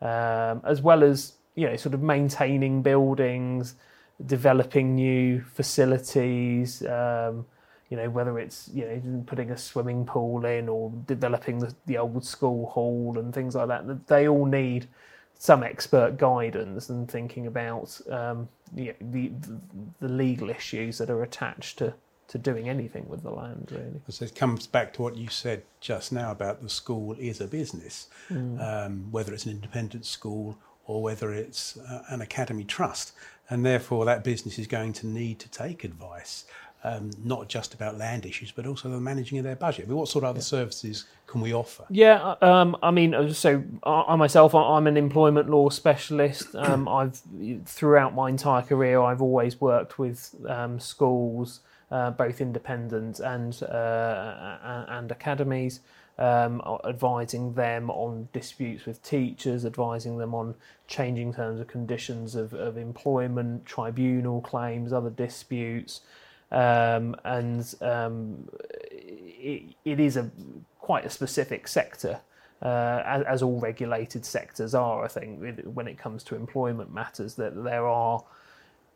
um, 0.00 0.62
as 0.64 0.80
well 0.80 1.02
as 1.02 1.34
you 1.54 1.66
know, 1.66 1.76
sort 1.76 1.94
of 1.94 2.02
maintaining 2.02 2.82
buildings, 2.82 3.74
developing 4.24 4.94
new 4.94 5.42
facilities. 5.42 6.82
Um, 6.86 7.46
you 7.90 7.96
know, 7.96 8.10
whether 8.10 8.38
it's 8.38 8.68
you 8.72 8.84
know 8.84 9.24
putting 9.26 9.50
a 9.50 9.56
swimming 9.56 10.04
pool 10.04 10.44
in 10.44 10.68
or 10.68 10.92
developing 11.06 11.58
the, 11.58 11.74
the 11.86 11.98
old 11.98 12.24
school 12.24 12.66
hall 12.66 13.16
and 13.18 13.34
things 13.34 13.54
like 13.54 13.68
that. 13.68 14.06
They 14.06 14.28
all 14.28 14.46
need 14.46 14.88
some 15.38 15.62
expert 15.62 16.18
guidance 16.18 16.88
and 16.88 17.08
thinking 17.08 17.46
about 17.46 17.98
um, 18.10 18.48
the, 18.72 18.92
the, 19.00 19.30
the 20.00 20.08
legal 20.08 20.50
issues 20.50 20.98
that 20.98 21.08
are 21.10 21.22
attached 21.22 21.78
to 21.78 21.94
to 22.26 22.36
doing 22.36 22.68
anything 22.68 23.08
with 23.08 23.22
the 23.22 23.30
land 23.30 23.70
really. 23.72 24.02
So 24.10 24.26
it 24.26 24.34
comes 24.34 24.66
back 24.66 24.92
to 24.94 25.02
what 25.02 25.16
you 25.16 25.28
said 25.28 25.62
just 25.80 26.12
now 26.12 26.30
about 26.30 26.60
the 26.60 26.68
school 26.68 27.16
is 27.18 27.40
a 27.40 27.46
business, 27.46 28.08
mm. 28.30 28.60
um, 28.60 29.10
whether 29.10 29.32
it's 29.32 29.46
an 29.46 29.52
independent 29.52 30.04
school 30.04 30.58
or 30.84 31.02
whether 31.02 31.32
it's 31.32 31.78
uh, 31.78 32.02
an 32.10 32.20
academy 32.20 32.64
trust, 32.64 33.12
and 33.48 33.64
therefore 33.64 34.04
that 34.04 34.24
business 34.24 34.58
is 34.58 34.66
going 34.66 34.92
to 34.92 35.06
need 35.06 35.38
to 35.38 35.48
take 35.48 35.84
advice 35.84 36.44
um, 36.84 37.10
not 37.24 37.48
just 37.48 37.74
about 37.74 37.98
land 37.98 38.24
issues, 38.24 38.52
but 38.52 38.66
also 38.66 38.88
the 38.88 39.00
managing 39.00 39.38
of 39.38 39.44
their 39.44 39.56
budget. 39.56 39.86
I 39.86 39.88
mean, 39.88 39.98
what 39.98 40.08
sort 40.08 40.24
of 40.24 40.30
other 40.30 40.38
yeah. 40.38 40.44
services 40.44 41.04
can 41.26 41.40
we 41.40 41.52
offer? 41.52 41.84
Yeah, 41.90 42.36
um, 42.40 42.76
I 42.82 42.90
mean, 42.90 43.14
uh, 43.14 43.32
so 43.32 43.62
I 43.82 44.16
myself, 44.16 44.54
I'm 44.54 44.86
an 44.86 44.96
employment 44.96 45.50
law 45.50 45.68
specialist. 45.70 46.54
Um, 46.54 46.88
I've 46.98 47.20
throughout 47.64 48.14
my 48.14 48.28
entire 48.28 48.62
career, 48.62 49.00
I've 49.00 49.22
always 49.22 49.60
worked 49.60 49.98
with 49.98 50.34
um, 50.48 50.78
schools, 50.78 51.60
uh, 51.90 52.10
both 52.12 52.40
independent 52.40 53.20
and 53.20 53.60
uh, 53.62 54.84
and 54.88 55.10
academies. 55.10 55.80
um, 56.18 56.60
advising 56.84 57.54
them 57.54 57.90
on 57.90 58.28
disputes 58.32 58.86
with 58.86 59.02
teachers, 59.02 59.64
advising 59.64 60.18
them 60.18 60.34
on 60.34 60.54
changing 60.88 61.32
terms 61.32 61.60
of 61.60 61.68
conditions 61.68 62.34
of, 62.34 62.52
of 62.54 62.76
employment, 62.76 63.64
tribunal 63.64 64.40
claims, 64.40 64.92
other 64.92 65.10
disputes. 65.10 66.00
Um, 66.50 67.14
and 67.24 67.74
um, 67.82 68.48
it, 68.90 69.74
it 69.84 70.00
is 70.00 70.16
a 70.16 70.30
quite 70.78 71.04
a 71.04 71.10
specific 71.10 71.68
sector, 71.68 72.20
uh, 72.62 73.02
as, 73.04 73.22
as, 73.24 73.42
all 73.42 73.60
regulated 73.60 74.24
sectors 74.24 74.74
are. 74.74 75.04
I 75.04 75.08
think 75.08 75.60
when 75.64 75.86
it 75.86 75.98
comes 75.98 76.24
to 76.24 76.34
employment 76.34 76.92
matters, 76.92 77.34
that 77.34 77.62
there 77.62 77.86
are 77.86 78.24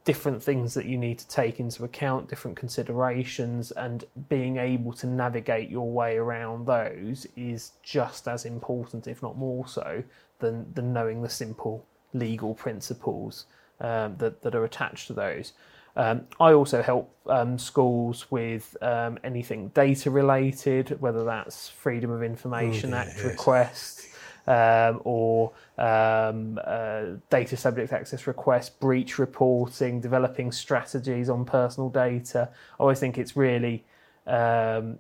different 0.04 0.42
things 0.42 0.75
that 0.75 0.87
you 0.87 0.99
need 0.99 1.18
to 1.18 1.28
take 1.28 1.61
into 1.61 1.85
account, 1.85 2.28
different 2.28 2.56
considerations, 2.56 3.71
and 3.73 4.04
being 4.28 4.56
able 4.56 4.92
to 4.94 5.06
navigate 5.06 5.71
your 5.71 5.90
way 5.90 6.16
around 6.16 6.66
those 6.66 7.26
is 7.37 7.73
just 7.82 8.26
as 8.26 8.44
important, 8.44 9.06
if 9.06 9.23
not 9.23 9.37
more 9.37 9.66
so, 9.66 10.02
than, 10.40 10.73
than 10.75 10.92
knowing 10.92 11.23
the 11.23 11.28
simple 11.28 11.87
legal 12.14 12.54
principles 12.54 13.47
um, 13.80 14.16
that, 14.16 14.42
that 14.42 14.54
are 14.54 14.64
attached 14.64 15.06
to 15.06 15.12
those. 15.12 15.52
Um, 15.96 16.26
I 16.40 16.52
also 16.52 16.82
help 16.82 17.14
um, 17.26 17.58
schools 17.58 18.30
with 18.30 18.76
um, 18.82 19.18
anything 19.25 19.68
data 19.68 20.11
related, 20.11 21.00
whether 21.00 21.25
that's 21.25 21.68
Freedom 21.68 22.11
of 22.11 22.22
Information 22.22 22.94
oh, 22.94 22.99
Act 22.99 23.12
yes. 23.16 23.25
requests 23.25 24.08
um, 24.46 25.00
or 25.04 25.52
um, 25.78 26.58
uh, 26.64 27.02
data 27.30 27.56
subject 27.56 27.92
access 27.92 28.26
requests, 28.26 28.70
breach 28.70 29.18
reporting, 29.18 30.00
developing 30.00 30.50
strategies 30.50 31.28
on 31.28 31.44
personal 31.44 31.90
data. 31.90 32.49
I 32.78 32.82
always 32.82 32.99
think 32.99 33.18
it's 33.18 33.37
really 33.37 33.84
um, 34.26 34.99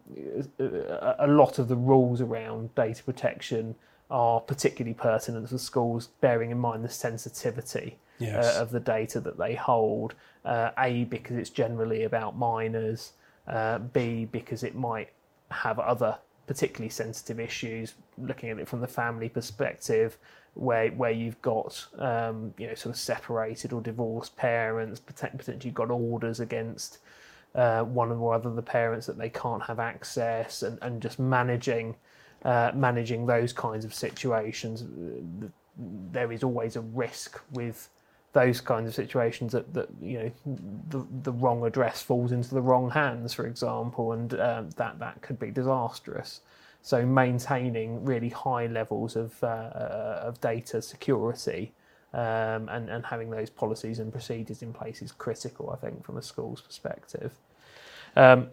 a 0.58 1.26
lot 1.26 1.58
of 1.58 1.68
the 1.68 1.76
rules 1.76 2.20
around 2.20 2.74
data 2.74 3.02
protection 3.02 3.74
are 4.10 4.40
particularly 4.40 4.94
pertinent 4.94 5.48
for 5.48 5.58
schools, 5.58 6.08
bearing 6.20 6.50
in 6.50 6.58
mind 6.58 6.84
the 6.84 6.88
sensitivity 6.88 7.96
yes. 8.22 8.56
uh, 8.56 8.62
of 8.62 8.70
the 8.70 8.80
data 8.80 9.20
that 9.20 9.38
they 9.38 9.54
hold. 9.54 10.14
Uh, 10.44 10.70
a, 10.78 11.04
because 11.04 11.36
it's 11.36 11.50
generally 11.50 12.04
about 12.04 12.36
minors. 12.36 13.12
Uh, 13.46 13.78
B, 13.78 14.24
because 14.24 14.62
it 14.62 14.76
might 14.76 15.08
have 15.50 15.78
other 15.80 16.16
particularly 16.46 16.90
sensitive 16.90 17.40
issues, 17.40 17.94
looking 18.18 18.50
at 18.50 18.58
it 18.58 18.68
from 18.68 18.80
the 18.80 18.86
family 18.86 19.28
perspective, 19.28 20.16
where 20.54 20.90
where 20.90 21.10
you've 21.10 21.40
got 21.42 21.86
um, 21.98 22.52
you 22.58 22.66
know 22.66 22.74
sort 22.74 22.94
of 22.94 23.00
separated 23.00 23.72
or 23.72 23.80
divorced 23.80 24.36
parents, 24.36 25.00
potentially 25.00 25.58
you've 25.62 25.74
got 25.74 25.90
orders 25.90 26.40
against 26.40 26.98
uh, 27.54 27.82
one 27.82 28.10
or 28.10 28.34
other 28.34 28.48
of 28.48 28.56
the 28.56 28.62
parents 28.62 29.06
that 29.06 29.18
they 29.18 29.30
can't 29.30 29.62
have 29.62 29.78
access, 29.78 30.62
and, 30.62 30.78
and 30.82 31.00
just 31.00 31.18
managing 31.18 31.96
uh, 32.44 32.70
managing 32.74 33.26
those 33.26 33.52
kinds 33.52 33.84
of 33.84 33.94
situations. 33.94 34.84
There 36.12 36.30
is 36.32 36.42
always 36.42 36.76
a 36.76 36.80
risk 36.80 37.40
with 37.52 37.88
those 38.32 38.60
kinds 38.62 38.88
of 38.88 38.94
situations 38.94 39.52
that, 39.52 39.72
that 39.74 39.88
you 40.00 40.18
know 40.18 40.32
the, 40.88 41.06
the 41.22 41.32
wrong 41.32 41.64
address 41.64 42.02
falls 42.02 42.32
into 42.32 42.54
the 42.54 42.62
wrong 42.62 42.90
hands, 42.90 43.34
for 43.34 43.46
example, 43.46 44.12
and 44.12 44.34
um, 44.40 44.70
that 44.76 44.98
that 44.98 45.20
could 45.22 45.38
be 45.38 45.50
disastrous. 45.50 46.40
So 46.80 47.06
maintaining 47.06 48.04
really 48.04 48.30
high 48.30 48.66
levels 48.66 49.16
of 49.16 49.42
uh, 49.42 49.46
uh, 49.46 50.20
of 50.24 50.40
data 50.40 50.80
security 50.80 51.72
um, 52.14 52.68
and 52.68 52.88
and 52.88 53.04
having 53.04 53.30
those 53.30 53.50
policies 53.50 53.98
and 53.98 54.10
procedures 54.10 54.62
in 54.62 54.72
place 54.72 55.02
is 55.02 55.12
critical, 55.12 55.70
I 55.70 55.76
think, 55.76 56.04
from 56.04 56.16
a 56.16 56.22
school's 56.22 56.60
perspective. 56.60 57.32
Um, 58.16 58.48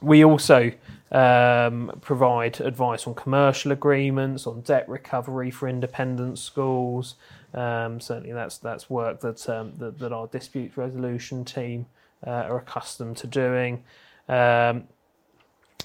we 0.00 0.24
also 0.24 0.72
um, 1.12 1.96
provide 2.00 2.60
advice 2.60 3.06
on 3.06 3.14
commercial 3.14 3.70
agreements, 3.70 4.46
on 4.46 4.60
debt 4.62 4.88
recovery 4.88 5.50
for 5.50 5.68
independent 5.68 6.38
schools, 6.38 7.14
um, 7.54 8.00
certainly, 8.00 8.32
that's 8.32 8.58
that's 8.58 8.88
work 8.88 9.20
that 9.20 9.48
um, 9.48 9.74
that, 9.78 9.98
that, 9.98 10.12
our 10.12 10.26
dispute 10.26 10.72
resolution 10.76 11.44
team 11.44 11.86
uh, 12.26 12.30
are 12.30 12.58
accustomed 12.58 13.16
to 13.18 13.26
doing. 13.26 13.84
Um, 14.28 14.84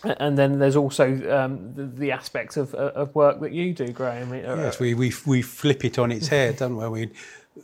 and 0.04 0.38
then 0.38 0.60
there's 0.60 0.76
also 0.76 1.06
um, 1.36 1.74
the, 1.74 1.86
the 1.86 2.12
aspect 2.12 2.56
of, 2.56 2.74
uh, 2.76 2.92
of 2.94 3.16
work 3.16 3.42
that 3.42 3.52
you 3.52 3.74
do, 3.74 3.88
Graham. 3.88 4.32
Uh, 4.32 4.36
yes, 4.36 4.80
we, 4.80 4.94
we, 4.94 5.12
we 5.26 5.42
flip 5.42 5.84
it 5.84 5.98
on 5.98 6.12
its 6.12 6.28
head, 6.28 6.58
don't 6.58 6.78
we? 6.78 6.88
we 6.88 7.12
uh, 7.58 7.62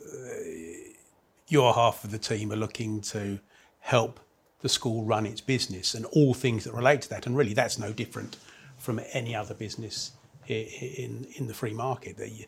your 1.48 1.72
half 1.74 2.02
of 2.02 2.10
the 2.10 2.18
team 2.18 2.52
are 2.52 2.56
looking 2.56 3.00
to 3.00 3.38
help 3.78 4.18
the 4.60 4.68
school 4.68 5.04
run 5.04 5.26
its 5.26 5.40
business 5.40 5.94
and 5.94 6.06
all 6.06 6.34
things 6.34 6.64
that 6.64 6.74
relate 6.74 7.02
to 7.02 7.10
that. 7.10 7.26
And 7.26 7.36
really, 7.36 7.54
that's 7.54 7.78
no 7.78 7.92
different 7.92 8.36
from 8.78 9.00
any 9.12 9.34
other 9.34 9.54
business 9.54 10.12
in 10.48 11.26
in 11.36 11.46
the 11.46 11.54
free 11.54 11.74
market. 11.74 12.16
They, 12.16 12.46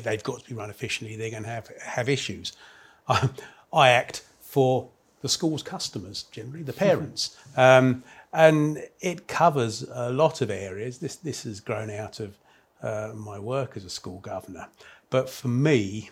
they've 0.00 0.22
got 0.22 0.42
to 0.42 0.48
be 0.48 0.54
run 0.54 0.70
efficiently. 0.70 1.16
They're 1.16 1.30
going 1.30 1.44
to 1.44 1.48
have 1.48 1.68
have 1.80 2.08
issues. 2.08 2.52
I, 3.08 3.28
I 3.72 3.90
act 3.90 4.24
for 4.40 4.90
the 5.20 5.28
school's 5.28 5.62
customers, 5.62 6.24
generally 6.24 6.62
the 6.62 6.72
parents, 6.72 7.36
um, 7.56 8.02
and 8.32 8.82
it 9.00 9.28
covers 9.28 9.84
a 9.92 10.10
lot 10.10 10.40
of 10.40 10.50
areas. 10.50 10.98
This 10.98 11.16
this 11.16 11.44
has 11.44 11.60
grown 11.60 11.90
out 11.90 12.20
of 12.20 12.36
uh, 12.82 13.12
my 13.14 13.38
work 13.38 13.76
as 13.76 13.84
a 13.84 13.90
school 13.90 14.18
governor, 14.18 14.68
but 15.10 15.30
for 15.30 15.48
me, 15.48 16.10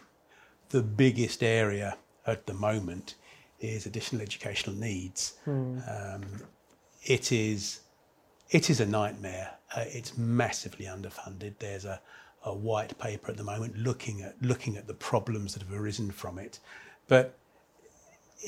the 0.71 0.83
biggest 0.83 1.43
area 1.43 1.97
at 2.27 2.47
the 2.47 2.55
moment 2.55 3.15
is 3.61 3.87
additional 3.87 4.23
educational 4.23 4.75
needs. 4.77 5.35
Mm. 5.47 6.15
Um, 6.15 6.43
it 7.05 7.33
is 7.33 7.81
it 8.51 8.69
is 8.69 8.81
a 8.81 8.87
nightmare. 8.87 9.53
Uh, 9.75 9.85
it's 9.87 10.19
massively 10.19 10.87
underfunded. 10.87 11.55
There's 11.59 11.85
a, 11.85 12.01
a 12.45 12.53
white 12.53 12.99
paper 12.99 13.31
at 13.31 13.37
the 13.37 13.45
moment 13.45 13.79
looking 13.79 14.23
at 14.23 14.41
looking 14.43 14.77
at 14.77 14.87
the 14.87 14.95
problems 14.95 15.55
that 15.55 15.63
have 15.63 15.73
arisen 15.73 16.11
from 16.11 16.39
it. 16.39 16.59
But 17.07 17.39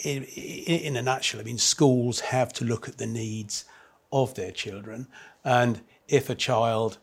in, 0.04 0.24
in, 0.24 0.96
a 0.96 1.02
nutshell, 1.02 1.40
I 1.40 1.44
mean, 1.44 1.58
schools 1.58 2.20
have 2.20 2.52
to 2.54 2.64
look 2.64 2.88
at 2.88 2.98
the 2.98 3.06
needs 3.06 3.64
of 4.10 4.34
their 4.34 4.50
children, 4.50 5.06
and 5.44 5.80
if 6.08 6.28
a 6.30 6.34
child 6.34 6.98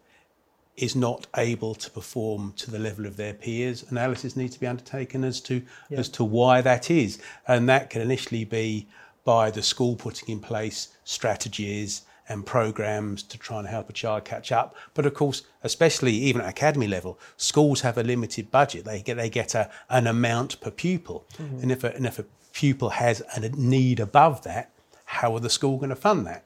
is 0.75 0.95
not 0.95 1.27
able 1.35 1.75
to 1.75 1.91
perform 1.91 2.53
to 2.55 2.71
the 2.71 2.79
level 2.79 3.05
of 3.05 3.17
their 3.17 3.33
peers, 3.33 3.83
analysis 3.89 4.35
needs 4.35 4.53
to 4.55 4.59
be 4.59 4.67
undertaken 4.67 5.23
as 5.23 5.39
to 5.41 5.61
yeah. 5.89 5.99
as 5.99 6.09
to 6.09 6.23
why 6.23 6.61
that 6.61 6.91
is, 6.91 7.19
and 7.47 7.69
that 7.69 7.89
can 7.89 8.01
initially 8.01 8.43
be 8.43 8.87
by 9.23 9.51
the 9.51 9.61
school 9.61 9.95
putting 9.95 10.29
in 10.29 10.39
place 10.39 10.89
strategies 11.03 12.01
and 12.29 12.45
programs 12.45 13.23
to 13.23 13.37
try 13.37 13.59
and 13.59 13.67
help 13.67 13.89
a 13.89 13.93
child 13.93 14.23
catch 14.23 14.51
up. 14.51 14.75
But 14.93 15.05
of 15.05 15.15
course, 15.15 15.41
especially 15.63 16.13
even 16.13 16.41
at 16.41 16.49
academy 16.49 16.87
level, 16.87 17.19
schools 17.35 17.81
have 17.81 17.97
a 17.97 18.03
limited 18.03 18.51
budget. 18.51 18.85
They 18.85 19.01
get 19.01 19.17
they 19.17 19.29
get 19.29 19.55
a, 19.55 19.69
an 19.89 20.07
amount 20.07 20.61
per 20.61 20.71
pupil, 20.71 21.25
mm-hmm. 21.33 21.61
and 21.61 21.71
if 21.71 21.83
a, 21.83 21.93
and 21.95 22.05
if 22.05 22.19
a 22.19 22.25
pupil 22.53 22.91
has 22.91 23.21
a 23.35 23.49
need 23.49 23.99
above 23.99 24.43
that, 24.43 24.71
how 25.05 25.35
are 25.35 25.39
the 25.39 25.49
school 25.49 25.77
going 25.77 25.89
to 25.89 25.95
fund 25.95 26.25
that? 26.27 26.45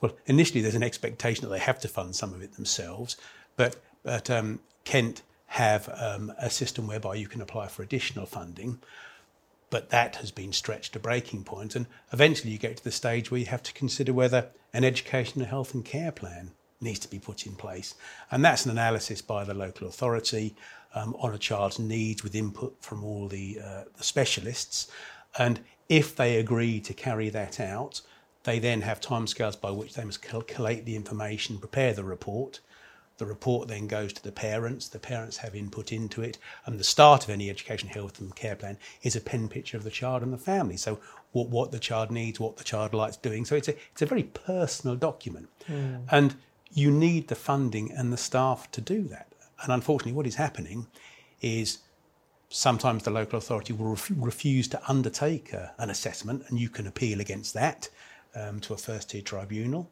Well, 0.00 0.12
initially 0.26 0.60
there's 0.60 0.74
an 0.74 0.82
expectation 0.82 1.42
that 1.44 1.50
they 1.50 1.58
have 1.58 1.80
to 1.80 1.88
fund 1.88 2.14
some 2.14 2.32
of 2.32 2.42
it 2.42 2.54
themselves, 2.54 3.16
but 3.56 3.76
but 4.04 4.30
um, 4.30 4.60
Kent 4.84 5.22
have 5.46 5.88
um, 6.00 6.32
a 6.38 6.50
system 6.50 6.86
whereby 6.86 7.14
you 7.16 7.28
can 7.28 7.40
apply 7.40 7.68
for 7.68 7.82
additional 7.82 8.26
funding 8.26 8.78
but 9.74 9.90
that 9.90 10.14
has 10.16 10.30
been 10.30 10.52
stretched 10.52 10.92
to 10.92 11.00
breaking 11.00 11.42
point, 11.42 11.74
and 11.74 11.86
eventually 12.12 12.52
you 12.52 12.58
get 12.58 12.76
to 12.76 12.84
the 12.84 12.92
stage 12.92 13.32
where 13.32 13.40
you 13.40 13.46
have 13.46 13.60
to 13.64 13.72
consider 13.72 14.12
whether 14.12 14.50
an 14.74 14.84
education, 14.84 15.40
health, 15.42 15.72
and 15.72 15.84
care 15.84 16.12
plan 16.12 16.50
needs 16.80 16.98
to 16.98 17.08
be 17.08 17.18
put 17.18 17.46
in 17.46 17.54
place, 17.54 17.94
and 18.30 18.44
that's 18.44 18.66
an 18.66 18.72
analysis 18.72 19.22
by 19.22 19.44
the 19.44 19.54
local 19.54 19.88
authority 19.88 20.54
um, 20.94 21.16
on 21.18 21.32
a 21.32 21.38
child's 21.38 21.78
needs 21.78 22.22
with 22.22 22.34
input 22.34 22.76
from 22.80 23.02
all 23.02 23.26
the, 23.26 23.58
uh, 23.64 23.84
the 23.96 24.04
specialists, 24.04 24.88
and 25.38 25.60
if 25.88 26.14
they 26.14 26.36
agree 26.36 26.80
to 26.80 26.92
carry 26.92 27.30
that 27.30 27.58
out, 27.58 28.02
they 28.42 28.58
then 28.58 28.82
have 28.82 29.00
timescales 29.00 29.58
by 29.58 29.70
which 29.70 29.94
they 29.94 30.04
must 30.04 30.20
collate 30.20 30.84
the 30.84 30.96
information, 30.96 31.56
prepare 31.56 31.94
the 31.94 32.04
report, 32.04 32.60
the 33.16 33.26
report 33.26 33.68
then 33.68 33.86
goes 33.86 34.12
to 34.12 34.22
the 34.22 34.32
parents. 34.32 34.88
The 34.88 34.98
parents 34.98 35.36
have 35.36 35.54
input 35.54 35.92
into 35.92 36.20
it. 36.22 36.38
And 36.66 36.80
the 36.80 36.84
start 36.84 37.22
of 37.24 37.30
any 37.30 37.48
education, 37.48 37.88
health, 37.88 38.20
and 38.20 38.34
care 38.34 38.56
plan 38.56 38.76
is 39.02 39.14
a 39.14 39.20
pen 39.20 39.48
picture 39.48 39.76
of 39.76 39.84
the 39.84 39.90
child 39.90 40.22
and 40.22 40.32
the 40.32 40.38
family. 40.38 40.76
So, 40.76 40.98
what, 41.34 41.48
what 41.50 41.70
the 41.70 41.78
child 41.78 42.10
needs, 42.10 42.40
what 42.40 42.56
the 42.56 42.64
child 42.64 42.94
likes 42.94 43.16
doing. 43.18 43.44
So, 43.44 43.54
it's 43.54 43.68
a, 43.68 43.76
it's 43.92 44.02
a 44.02 44.06
very 44.06 44.24
personal 44.24 44.96
document. 44.96 45.48
Mm. 45.68 46.04
And 46.10 46.36
you 46.72 46.90
need 46.90 47.28
the 47.28 47.34
funding 47.34 47.92
and 47.92 48.12
the 48.12 48.16
staff 48.16 48.70
to 48.72 48.80
do 48.80 49.02
that. 49.08 49.28
And 49.62 49.72
unfortunately, 49.72 50.12
what 50.12 50.26
is 50.26 50.36
happening 50.36 50.86
is 51.40 51.78
sometimes 52.48 53.02
the 53.02 53.10
local 53.10 53.38
authority 53.38 53.72
will 53.72 53.90
ref- 53.90 54.10
refuse 54.16 54.68
to 54.68 54.80
undertake 54.88 55.52
an 55.78 55.90
assessment, 55.90 56.44
and 56.48 56.58
you 56.58 56.68
can 56.68 56.86
appeal 56.86 57.20
against 57.20 57.54
that 57.54 57.88
um, 58.34 58.60
to 58.60 58.74
a 58.74 58.76
first 58.76 59.10
tier 59.10 59.22
tribunal. 59.22 59.90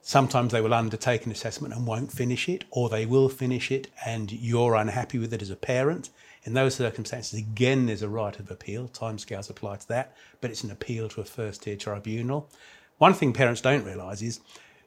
Sometimes 0.00 0.52
they 0.52 0.60
will 0.60 0.74
undertake 0.74 1.26
an 1.26 1.32
assessment 1.32 1.72
and 1.74 1.86
won't 1.86 2.10
finish 2.10 2.48
it, 2.48 2.64
or 2.70 2.88
they 2.88 3.06
will 3.06 3.28
finish 3.28 3.70
it 3.70 3.88
and 4.04 4.32
you're 4.32 4.74
unhappy 4.74 5.18
with 5.18 5.32
it 5.32 5.42
as 5.42 5.50
a 5.50 5.56
parent. 5.56 6.10
In 6.44 6.54
those 6.54 6.74
circumstances, 6.74 7.38
again, 7.38 7.86
there's 7.86 8.02
a 8.02 8.08
right 8.08 8.36
of 8.38 8.50
appeal. 8.50 8.88
Timescales 8.88 9.48
apply 9.48 9.76
to 9.76 9.88
that, 9.88 10.16
but 10.40 10.50
it's 10.50 10.64
an 10.64 10.72
appeal 10.72 11.08
to 11.10 11.20
a 11.20 11.24
first 11.24 11.62
tier 11.62 11.76
tribunal. 11.76 12.50
One 12.98 13.14
thing 13.14 13.32
parents 13.32 13.60
don't 13.60 13.84
realise 13.84 14.22
is 14.22 14.40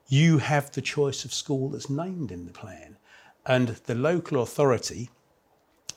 you 0.07 0.37
have 0.39 0.71
the 0.71 0.81
choice 0.81 1.23
of 1.23 1.33
school 1.33 1.69
that's 1.69 1.89
named 1.89 2.31
in 2.31 2.45
the 2.45 2.51
plan. 2.51 2.97
And 3.45 3.69
the 3.69 3.95
local 3.95 4.41
authority 4.41 5.09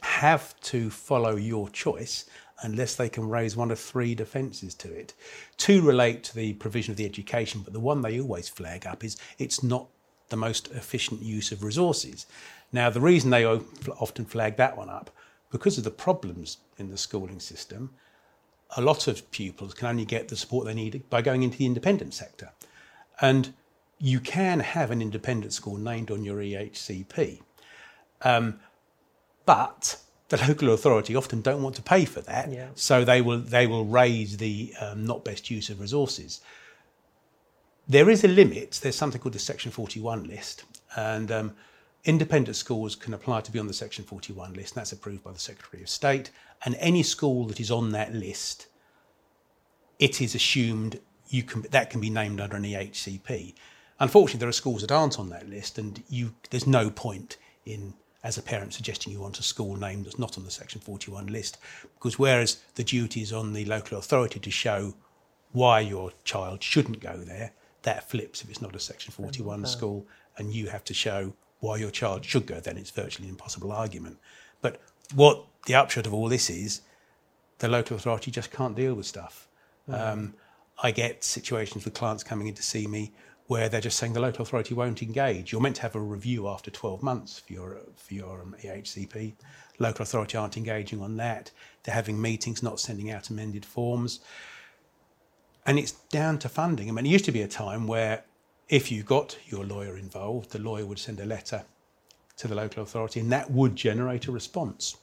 have 0.01 0.59
to 0.61 0.91
follow 0.91 1.37
your 1.37 1.69
choice 1.71 2.25
unless 2.63 2.95
they 2.95 3.09
can 3.09 3.29
raise 3.29 3.57
one 3.57 3.71
of 3.71 3.79
three 3.79 4.15
defences 4.15 4.75
to 4.75 4.93
it. 4.93 5.15
Two 5.57 5.83
relate 5.83 6.25
to 6.25 6.35
the 6.35 6.55
provision 6.55 6.93
of 6.93 6.97
the 6.97 7.05
education, 7.05 7.63
but 7.63 7.73
the 7.73 7.81
one 7.81 8.03
they 8.03 8.21
always 8.21 8.49
flag 8.49 8.87
up 8.87 9.05
is 9.05 9.17
it's 9.39 9.63
not 9.63 9.89
the 10.29 10.37
most 10.37 10.71
efficient 10.73 11.23
use 11.23 11.53
of 11.53 11.63
resources. 11.63 12.27
Now, 12.73 12.91
the 12.91 13.01
reason 13.01 13.31
they 13.31 13.47
often 13.47 14.25
flag 14.25 14.57
that 14.57 14.77
one 14.77 14.91
up, 14.91 15.11
because 15.51 15.79
of 15.79 15.85
the 15.85 15.91
problems 15.91 16.59
in 16.79 16.91
the 16.91 16.97
schooling 16.99 17.41
system, 17.41 17.91
a 18.77 18.83
lot 18.83 19.09
of 19.09 19.31
pupils 19.31 19.75
can 19.75 19.89
only 19.89 20.05
get 20.05 20.29
the 20.29 20.37
support 20.37 20.67
they 20.67 20.75
need 20.75 21.09
by 21.09 21.23
going 21.23 21.43
into 21.43 21.59
the 21.59 21.67
independent 21.67 22.13
sector. 22.15 22.51
And 23.21 23.55
you 23.99 24.21
can 24.21 24.61
have 24.61 24.91
an 24.91 25.01
independent 25.03 25.53
school 25.53 25.77
named 25.77 26.11
on 26.11 26.25
your 26.25 26.37
EHCP. 26.39 27.41
Um, 28.23 28.61
but 29.47 29.99
the 30.29 30.37
local 30.47 30.73
authority 30.75 31.17
often 31.17 31.41
don't 31.41 31.63
want 31.63 31.75
to 31.77 31.83
pay 31.83 32.05
for 32.05 32.21
that, 32.23 32.51
Yeah. 32.53 32.69
so 32.75 33.05
they 33.05 33.23
will 33.23 33.39
they 33.39 33.67
will 33.67 33.87
raise 33.87 34.37
the 34.37 34.75
um, 34.81 35.07
not 35.07 35.25
best 35.25 35.51
use 35.51 35.71
of 35.71 35.81
resources. 35.81 36.41
There 37.89 38.11
is 38.11 38.23
a 38.23 38.29
limit. 38.29 38.79
There's 38.83 38.97
something 38.97 39.21
called 39.21 39.33
the 39.33 39.39
Section 39.39 39.71
41 39.73 40.25
list, 40.25 40.65
and 40.97 41.33
um, 41.33 41.57
independent 42.05 42.57
schools 42.57 42.95
can 42.95 43.15
apply 43.15 43.41
to 43.43 43.53
be 43.53 43.59
on 43.59 43.67
the 43.67 43.73
Section 43.73 44.05
41 44.05 44.55
list, 44.55 44.75
and 44.75 44.81
that's 44.81 44.93
approved 44.93 45.25
by 45.25 45.33
the 45.33 45.39
Secretary 45.39 45.83
of 45.83 45.89
State. 45.89 46.31
And 46.65 46.77
any 46.79 47.03
school 47.03 47.45
that 47.47 47.61
is 47.61 47.71
on 47.71 47.93
that 47.93 48.15
list, 48.15 48.69
it 49.99 50.21
is 50.21 50.35
assumed 50.35 51.01
you 51.29 51.43
can 51.43 51.63
that 51.71 51.91
can 51.91 52.01
be 52.01 52.11
named 52.11 52.41
under 52.41 52.57
an 52.57 52.65
EHCP. 52.65 53.55
Unfortunately, 54.01 54.39
there 54.39 54.49
are 54.49 54.53
schools 54.53 54.81
that 54.83 54.93
aren't 54.93 55.19
on 55.19 55.29
that 55.31 55.49
list, 55.49 55.79
and 55.79 56.03
you 56.09 56.35
there's 56.51 56.67
no 56.67 56.91
point 56.91 57.37
in 57.67 57.95
as 58.25 58.37
a 58.37 58.43
parent 58.43 58.75
suggesting 58.75 59.13
you 59.13 59.21
want 59.21 59.39
a 59.39 59.43
school 59.43 59.77
name 59.77 60.03
that's 60.03 60.19
not 60.19 60.37
on 60.37 60.45
the 60.45 60.51
Section 60.51 60.81
41 60.81 61.27
list, 61.27 61.59
because 61.95 62.19
whereas 62.19 62.61
the 62.75 62.85
duty 62.85 63.23
is 63.23 63.33
on 63.33 63.53
the 63.53 63.65
local 63.65 63.99
authority 63.99 64.41
to 64.41 64.51
show 64.51 64.95
why 65.53 65.81
your 65.81 66.13
child 66.25 66.63
shouldn't 66.63 67.01
go 67.01 67.17
there, 67.19 67.53
that 67.83 68.11
flips 68.11 68.43
if 68.43 68.51
it's 68.51 68.61
not 68.61 68.75
a 68.75 68.81
Section 68.81 69.13
41 69.13 69.65
school, 69.67 70.07
and 70.37 70.53
you 70.53 70.67
have 70.67 70.85
to 70.85 70.95
show 70.95 71.33
why 71.61 71.77
your 71.77 71.91
child 71.91 72.25
should 72.25 72.47
go. 72.47 72.61
Then 72.61 72.77
it's 72.77 72.91
virtually 72.91 73.29
an 73.29 73.35
impossible 73.35 73.73
argument. 73.73 74.19
But 74.61 74.81
what 75.15 75.45
the 75.67 75.75
upshot 75.75 76.07
of 76.07 76.15
all 76.15 76.29
this 76.29 76.51
is, 76.51 76.83
the 77.59 77.69
local 77.69 77.97
authority 77.97 78.31
just 78.31 78.51
can't 78.51 78.77
deal 78.77 78.95
with 78.95 79.07
stuff. 79.07 79.49
Um, 79.89 80.35
I 80.83 80.91
get 80.91 81.25
situations 81.25 81.85
with 81.85 81.95
clients 81.95 82.23
coming 82.23 82.47
in 82.47 82.55
to 82.55 82.63
see 82.63 82.87
me 82.87 83.13
where 83.47 83.69
they're 83.69 83.81
just 83.81 83.99
saying 83.99 84.13
the 84.13 84.21
local 84.21 84.43
authority 84.43 84.75
won't 84.75 85.03
engage. 85.03 85.51
You're 85.51 85.61
meant 85.61 85.77
to 85.77 85.83
have 85.83 85.97
a 85.97 86.01
review 86.01 86.49
after 86.49 86.71
12 86.71 87.03
months 87.03 87.39
for 87.39 87.53
your 87.53 87.81
for 87.97 88.15
your 88.15 88.43
um, 88.43 88.55
EHCP. 88.63 89.35
Local 89.79 90.03
authority 90.03 90.37
aren't 90.37 90.57
engaging 90.57 91.01
on 91.01 91.17
that. 91.17 91.51
They're 91.83 91.95
having 91.95 92.21
meetings, 92.21 92.63
not 92.63 92.79
sending 92.79 93.11
out 93.11 93.31
amended 93.31 93.65
forms, 93.65 94.21
and 95.65 95.79
it's 95.79 95.93
down 95.93 96.39
to 96.41 96.49
funding. 96.49 96.89
I 96.89 96.93
mean, 96.93 97.07
it 97.07 97.11
used 97.11 97.25
to 97.25 97.33
be 97.33 97.43
a 97.43 97.49
time 97.49 97.87
where 97.87 98.25
if 98.69 98.91
you 98.93 99.03
got 99.03 99.39
your 99.47 99.65
lawyer 99.65 99.97
involved, 99.97 100.51
the 100.51 100.59
lawyer 100.59 100.85
would 100.87 100.99
send 100.99 101.21
a 101.21 101.25
letter 101.27 101.65
to 102.37 102.49
the 102.49 102.55
local 102.55 102.83
authority, 102.83 103.21
and 103.21 103.33
that 103.33 103.51
would 103.51 103.75
generate 103.75 104.27
a 104.27 104.33
response. 104.33 104.97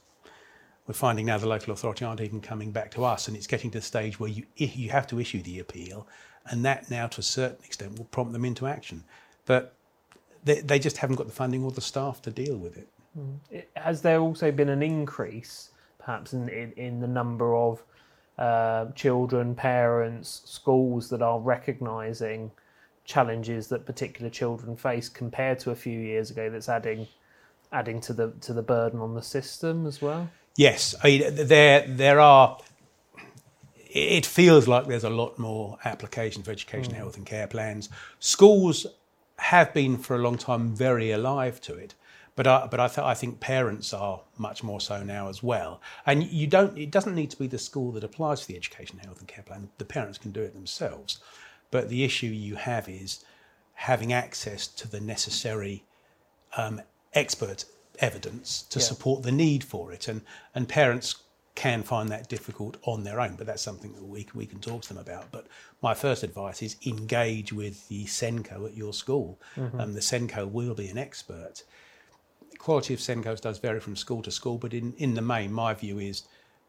We're 0.86 0.94
finding 0.94 1.26
now 1.26 1.38
the 1.38 1.48
local 1.48 1.72
authority 1.72 2.04
aren't 2.04 2.20
even 2.20 2.40
coming 2.40 2.70
back 2.70 2.92
to 2.92 3.04
us, 3.04 3.28
and 3.28 3.36
it's 3.36 3.46
getting 3.48 3.70
to 3.72 3.78
the 3.78 3.82
stage 3.84 4.20
where 4.20 4.30
you 4.30 4.44
you 4.56 4.90
have 4.90 5.06
to 5.08 5.20
issue 5.20 5.42
the 5.42 5.58
appeal, 5.58 6.06
and 6.46 6.64
that 6.64 6.90
now 6.90 7.08
to 7.08 7.20
a 7.20 7.24
certain 7.24 7.64
extent 7.64 7.98
will 7.98 8.04
prompt 8.06 8.32
them 8.32 8.44
into 8.44 8.66
action, 8.66 9.02
but 9.46 9.74
they, 10.44 10.60
they 10.60 10.78
just 10.78 10.98
haven't 10.98 11.16
got 11.16 11.26
the 11.26 11.32
funding 11.32 11.64
or 11.64 11.72
the 11.72 11.80
staff 11.80 12.22
to 12.22 12.30
deal 12.30 12.56
with 12.56 12.76
it. 12.76 12.88
It- 13.50 13.68
Has 13.74 14.00
there 14.02 14.20
also 14.20 14.52
been 14.52 14.68
an 14.68 14.82
increase, 14.82 15.70
perhaps, 15.98 16.32
in, 16.32 16.48
in, 16.48 16.72
in 16.76 17.00
the 17.00 17.08
number 17.08 17.56
of 17.56 17.82
uh, 18.38 18.86
children, 18.94 19.54
parents, 19.56 20.42
schools 20.44 21.08
that 21.10 21.20
are 21.20 21.40
recognising 21.40 22.52
challenges 23.06 23.68
that 23.68 23.86
particular 23.86 24.28
children 24.28 24.76
face 24.76 25.08
compared 25.08 25.58
to 25.60 25.70
a 25.70 25.74
few 25.74 25.98
years 25.98 26.30
ago? 26.30 26.50
That's 26.50 26.68
adding 26.68 27.08
adding 27.72 28.00
to 28.00 28.12
the 28.12 28.32
to 28.42 28.52
the 28.52 28.62
burden 28.62 29.00
on 29.00 29.14
the 29.14 29.22
system 29.22 29.86
as 29.86 30.02
well. 30.02 30.28
Yes, 30.56 30.94
I 31.02 31.06
mean, 31.06 31.46
there 31.46 31.86
there 31.86 32.20
are. 32.20 32.58
It 33.88 34.26
feels 34.26 34.68
like 34.68 34.86
there's 34.86 35.04
a 35.04 35.10
lot 35.10 35.38
more 35.38 35.78
application 35.84 36.42
for 36.42 36.50
education, 36.50 36.92
hmm. 36.92 36.98
health, 36.98 37.16
and 37.16 37.24
care 37.24 37.46
plans. 37.46 37.88
Schools 38.18 38.86
have 39.38 39.72
been 39.72 39.96
for 39.98 40.16
a 40.16 40.18
long 40.18 40.36
time 40.36 40.74
very 40.74 41.10
alive 41.10 41.60
to 41.62 41.74
it, 41.74 41.94
but 42.34 42.46
I, 42.46 42.66
but 42.70 42.80
I, 42.80 42.88
th- 42.88 42.98
I 42.98 43.14
think 43.14 43.40
parents 43.40 43.92
are 43.92 44.20
much 44.38 44.62
more 44.62 44.80
so 44.80 45.02
now 45.02 45.28
as 45.28 45.42
well. 45.42 45.80
And 46.04 46.24
you 46.24 46.46
don't. 46.46 46.76
It 46.76 46.90
doesn't 46.90 47.14
need 47.14 47.30
to 47.30 47.38
be 47.38 47.46
the 47.46 47.58
school 47.58 47.92
that 47.92 48.04
applies 48.04 48.42
for 48.42 48.48
the 48.48 48.56
education, 48.56 48.98
health, 48.98 49.20
and 49.20 49.28
care 49.28 49.44
plan. 49.44 49.68
The 49.78 49.84
parents 49.84 50.18
can 50.18 50.30
do 50.30 50.42
it 50.42 50.54
themselves. 50.54 51.20
But 51.70 51.88
the 51.88 52.04
issue 52.04 52.26
you 52.28 52.56
have 52.56 52.88
is 52.88 53.24
having 53.74 54.12
access 54.12 54.66
to 54.68 54.88
the 54.88 55.00
necessary 55.00 55.84
um, 56.56 56.80
expert 57.12 57.64
evidence 57.98 58.62
to 58.70 58.78
Yeah. 58.78 58.84
support 58.84 59.22
the 59.22 59.32
need 59.32 59.64
for 59.64 59.92
it, 59.92 60.08
and 60.08 60.22
and 60.54 60.68
parents 60.68 61.16
can 61.54 61.82
find 61.82 62.10
that 62.10 62.28
difficult 62.28 62.76
on 62.82 63.02
their 63.04 63.18
own, 63.18 63.34
but 63.34 63.46
that's 63.46 63.62
something 63.62 63.92
that 63.94 64.04
we 64.04 64.26
we 64.34 64.46
can 64.46 64.60
talk 64.60 64.82
to 64.82 64.88
them 64.88 64.98
about. 64.98 65.30
But 65.32 65.46
my 65.82 65.94
first 65.94 66.22
advice 66.22 66.62
is 66.62 66.76
engage 66.86 67.52
with 67.52 67.88
the 67.88 68.04
SENCo 68.06 68.66
at 68.66 68.76
your 68.76 68.92
school, 68.92 69.38
and 69.56 69.94
the 69.94 70.02
SENCo 70.02 70.46
will 70.50 70.74
be 70.74 70.88
an 70.88 70.98
expert. 70.98 71.62
The 72.50 72.58
quality 72.58 72.94
of 72.94 73.00
SENCos 73.00 73.40
does 73.40 73.58
vary 73.58 73.80
from 73.80 73.96
school 73.96 74.22
to 74.22 74.30
school, 74.30 74.58
but 74.58 74.72
in 74.74 74.94
in 74.98 75.14
the 75.14 75.22
main, 75.22 75.52
my 75.52 75.72
view 75.74 75.98
is 75.98 76.22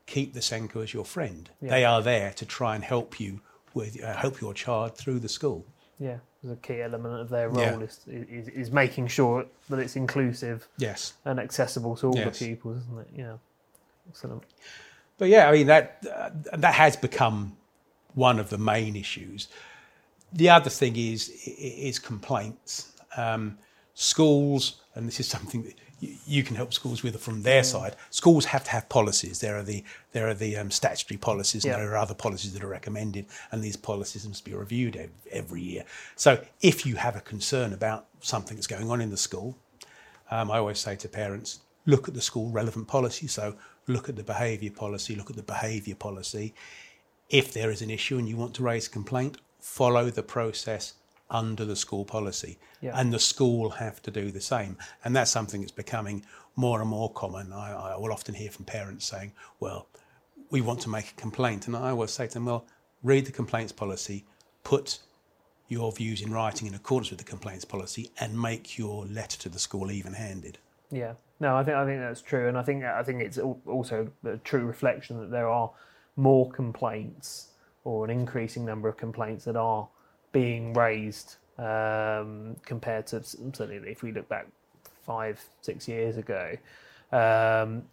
keep 0.05 0.33
the 0.33 0.41
SENCo 0.41 0.81
as 0.83 0.93
your 0.93 1.05
friend. 1.05 1.49
They 1.61 1.83
are 1.83 2.01
there 2.01 2.31
to 2.33 2.45
try 2.45 2.75
and 2.75 2.83
help 2.83 3.19
you 3.19 3.41
with 3.77 4.03
uh, 4.03 4.13
help 4.15 4.41
your 4.41 4.53
child 4.53 4.95
through 4.97 5.19
the 5.19 5.29
school. 5.29 5.65
Yeah, 5.99 6.17
as 6.43 6.51
a 6.51 6.55
key 6.57 6.81
element 6.81 7.21
of 7.21 7.29
their 7.29 7.49
role 7.49 7.79
Yeah. 7.79 7.87
is, 7.87 7.99
is 8.07 8.47
is 8.49 8.71
making 8.71 9.07
sure 9.07 9.45
that 9.69 9.79
it's 9.79 9.95
inclusive 9.95 10.67
Yes. 10.77 11.13
and 11.25 11.39
accessible 11.39 11.95
to 11.97 12.07
all 12.07 12.15
Yes. 12.17 12.39
the 12.39 12.45
pupils, 12.47 12.77
isn't 12.83 12.99
it? 12.99 13.09
Yeah, 13.23 13.37
excellent. 14.09 14.43
But 15.17 15.29
yeah, 15.29 15.49
I 15.49 15.51
mean 15.51 15.67
that 15.67 15.85
uh, 16.15 16.29
that 16.57 16.73
has 16.75 16.95
become 16.95 17.57
one 18.13 18.37
of 18.39 18.49
the 18.49 18.57
main 18.57 18.95
issues. 18.95 19.47
The 20.33 20.49
other 20.49 20.69
thing 20.69 20.95
is 20.95 21.29
is 21.89 21.99
complaints. 21.99 22.91
Um, 23.15 23.57
schools, 23.93 24.81
and 24.95 25.07
this 25.07 25.19
is 25.19 25.27
something 25.27 25.63
that 25.63 25.73
you, 25.99 26.43
can 26.43 26.55
help 26.55 26.73
schools 26.73 27.01
with 27.01 27.15
it 27.15 27.21
from 27.21 27.41
their 27.41 27.63
side. 27.63 27.95
Schools 28.11 28.45
have 28.45 28.63
to 28.65 28.69
have 28.71 28.87
policies. 28.87 29.39
There 29.39 29.57
are 29.57 29.63
the 29.63 29.83
there 30.11 30.27
are 30.27 30.33
the 30.33 30.55
um, 30.57 30.69
statutory 30.71 31.17
policies, 31.17 31.65
and 31.65 31.71
Yeah. 31.71 31.77
there 31.77 31.91
are 31.93 31.97
other 31.97 32.13
policies 32.13 32.53
that 32.53 32.63
are 32.63 32.67
recommended, 32.67 33.25
and 33.51 33.63
these 33.63 33.77
policies 33.77 34.27
must 34.27 34.45
be 34.45 34.53
reviewed 34.53 34.95
ev- 34.95 35.09
every 35.31 35.61
year. 35.61 35.83
So 36.15 36.43
if 36.61 36.85
you 36.85 36.95
have 36.97 37.15
a 37.15 37.21
concern 37.21 37.73
about 37.73 38.05
something 38.21 38.55
that's 38.57 38.67
going 38.67 38.89
on 38.91 39.01
in 39.01 39.09
the 39.09 39.17
school, 39.17 39.57
um, 40.29 40.51
I 40.51 40.57
always 40.59 40.79
say 40.79 40.95
to 40.97 41.07
parents, 41.09 41.59
look 41.85 42.07
at 42.07 42.13
the 42.13 42.21
school 42.21 42.49
relevant 42.51 42.87
policy. 42.87 43.27
So 43.27 43.55
look 43.87 44.09
at 44.09 44.15
the 44.15 44.23
behaviour 44.23 44.71
policy, 44.71 45.15
look 45.15 45.29
at 45.29 45.35
the 45.35 45.43
behaviour 45.43 45.95
policy. 45.95 46.53
If 47.29 47.53
there 47.53 47.71
is 47.71 47.81
an 47.81 47.89
issue 47.89 48.17
and 48.17 48.27
you 48.29 48.37
want 48.37 48.53
to 48.55 48.63
raise 48.63 48.87
a 48.87 48.89
complaint, 48.89 49.37
follow 49.59 50.09
the 50.09 50.23
process 50.23 50.93
under 51.29 51.65
the 51.65 51.75
school 51.75 52.05
policy. 52.05 52.57
Yeah. 52.81 52.99
And 52.99 53.11
the 53.11 53.19
school 53.19 53.69
have 53.71 54.01
to 54.03 54.11
do 54.11 54.31
the 54.31 54.41
same. 54.41 54.77
And 55.03 55.15
that's 55.15 55.31
something 55.31 55.61
that's 55.61 55.71
becoming 55.71 56.25
more 56.55 56.81
and 56.81 56.89
more 56.89 57.11
common. 57.11 57.53
I, 57.53 57.93
I 57.93 57.97
will 57.97 58.11
often 58.11 58.35
hear 58.35 58.51
from 58.51 58.65
parents 58.65 59.05
saying, 59.05 59.33
well, 59.59 59.87
we 60.49 60.61
want 60.61 60.81
to 60.81 60.89
make 60.89 61.11
a 61.11 61.15
complaint. 61.15 61.67
And 61.67 61.75
I 61.75 61.89
always 61.89 62.11
say 62.11 62.27
to 62.27 62.33
them, 62.33 62.45
well, 62.45 62.65
read 63.03 63.25
the 63.25 63.31
complaints 63.31 63.71
policy, 63.71 64.25
put 64.63 64.99
your 65.67 65.91
views 65.91 66.21
in 66.21 66.31
writing 66.31 66.67
in 66.67 66.73
accordance 66.73 67.09
with 67.09 67.19
the 67.19 67.25
complaints 67.25 67.65
policy, 67.65 68.11
and 68.19 68.41
make 68.41 68.77
your 68.77 69.05
letter 69.05 69.37
to 69.37 69.49
the 69.49 69.59
school 69.59 69.91
even 69.91 70.13
handed. 70.13 70.57
Yeah, 70.89 71.13
no, 71.41 71.57
I 71.57 71.63
think 71.63 71.75
I 71.75 71.85
think 71.85 71.99
that's 71.99 72.21
true, 72.21 72.47
and 72.47 72.57
I 72.57 72.63
think 72.63 72.85
I 72.85 73.03
think 73.03 73.21
it's 73.21 73.37
also 73.37 74.09
a 74.23 74.37
true 74.37 74.65
reflection 74.65 75.19
that 75.19 75.29
there 75.29 75.49
are 75.49 75.69
more 76.15 76.49
complaints 76.49 77.49
or 77.83 78.05
an 78.05 78.11
increasing 78.11 78.65
number 78.65 78.87
of 78.87 78.95
complaints 78.95 79.43
that 79.45 79.57
are 79.57 79.89
being 80.31 80.73
raised 80.73 81.35
um, 81.57 82.55
compared 82.65 83.07
to 83.07 83.23
certainly 83.23 83.77
if 83.89 84.03
we 84.03 84.11
look 84.11 84.27
back 84.29 84.47
five 85.05 85.43
six 85.61 85.87
years 85.87 86.17
ago, 86.17 86.55
um, 87.11 87.83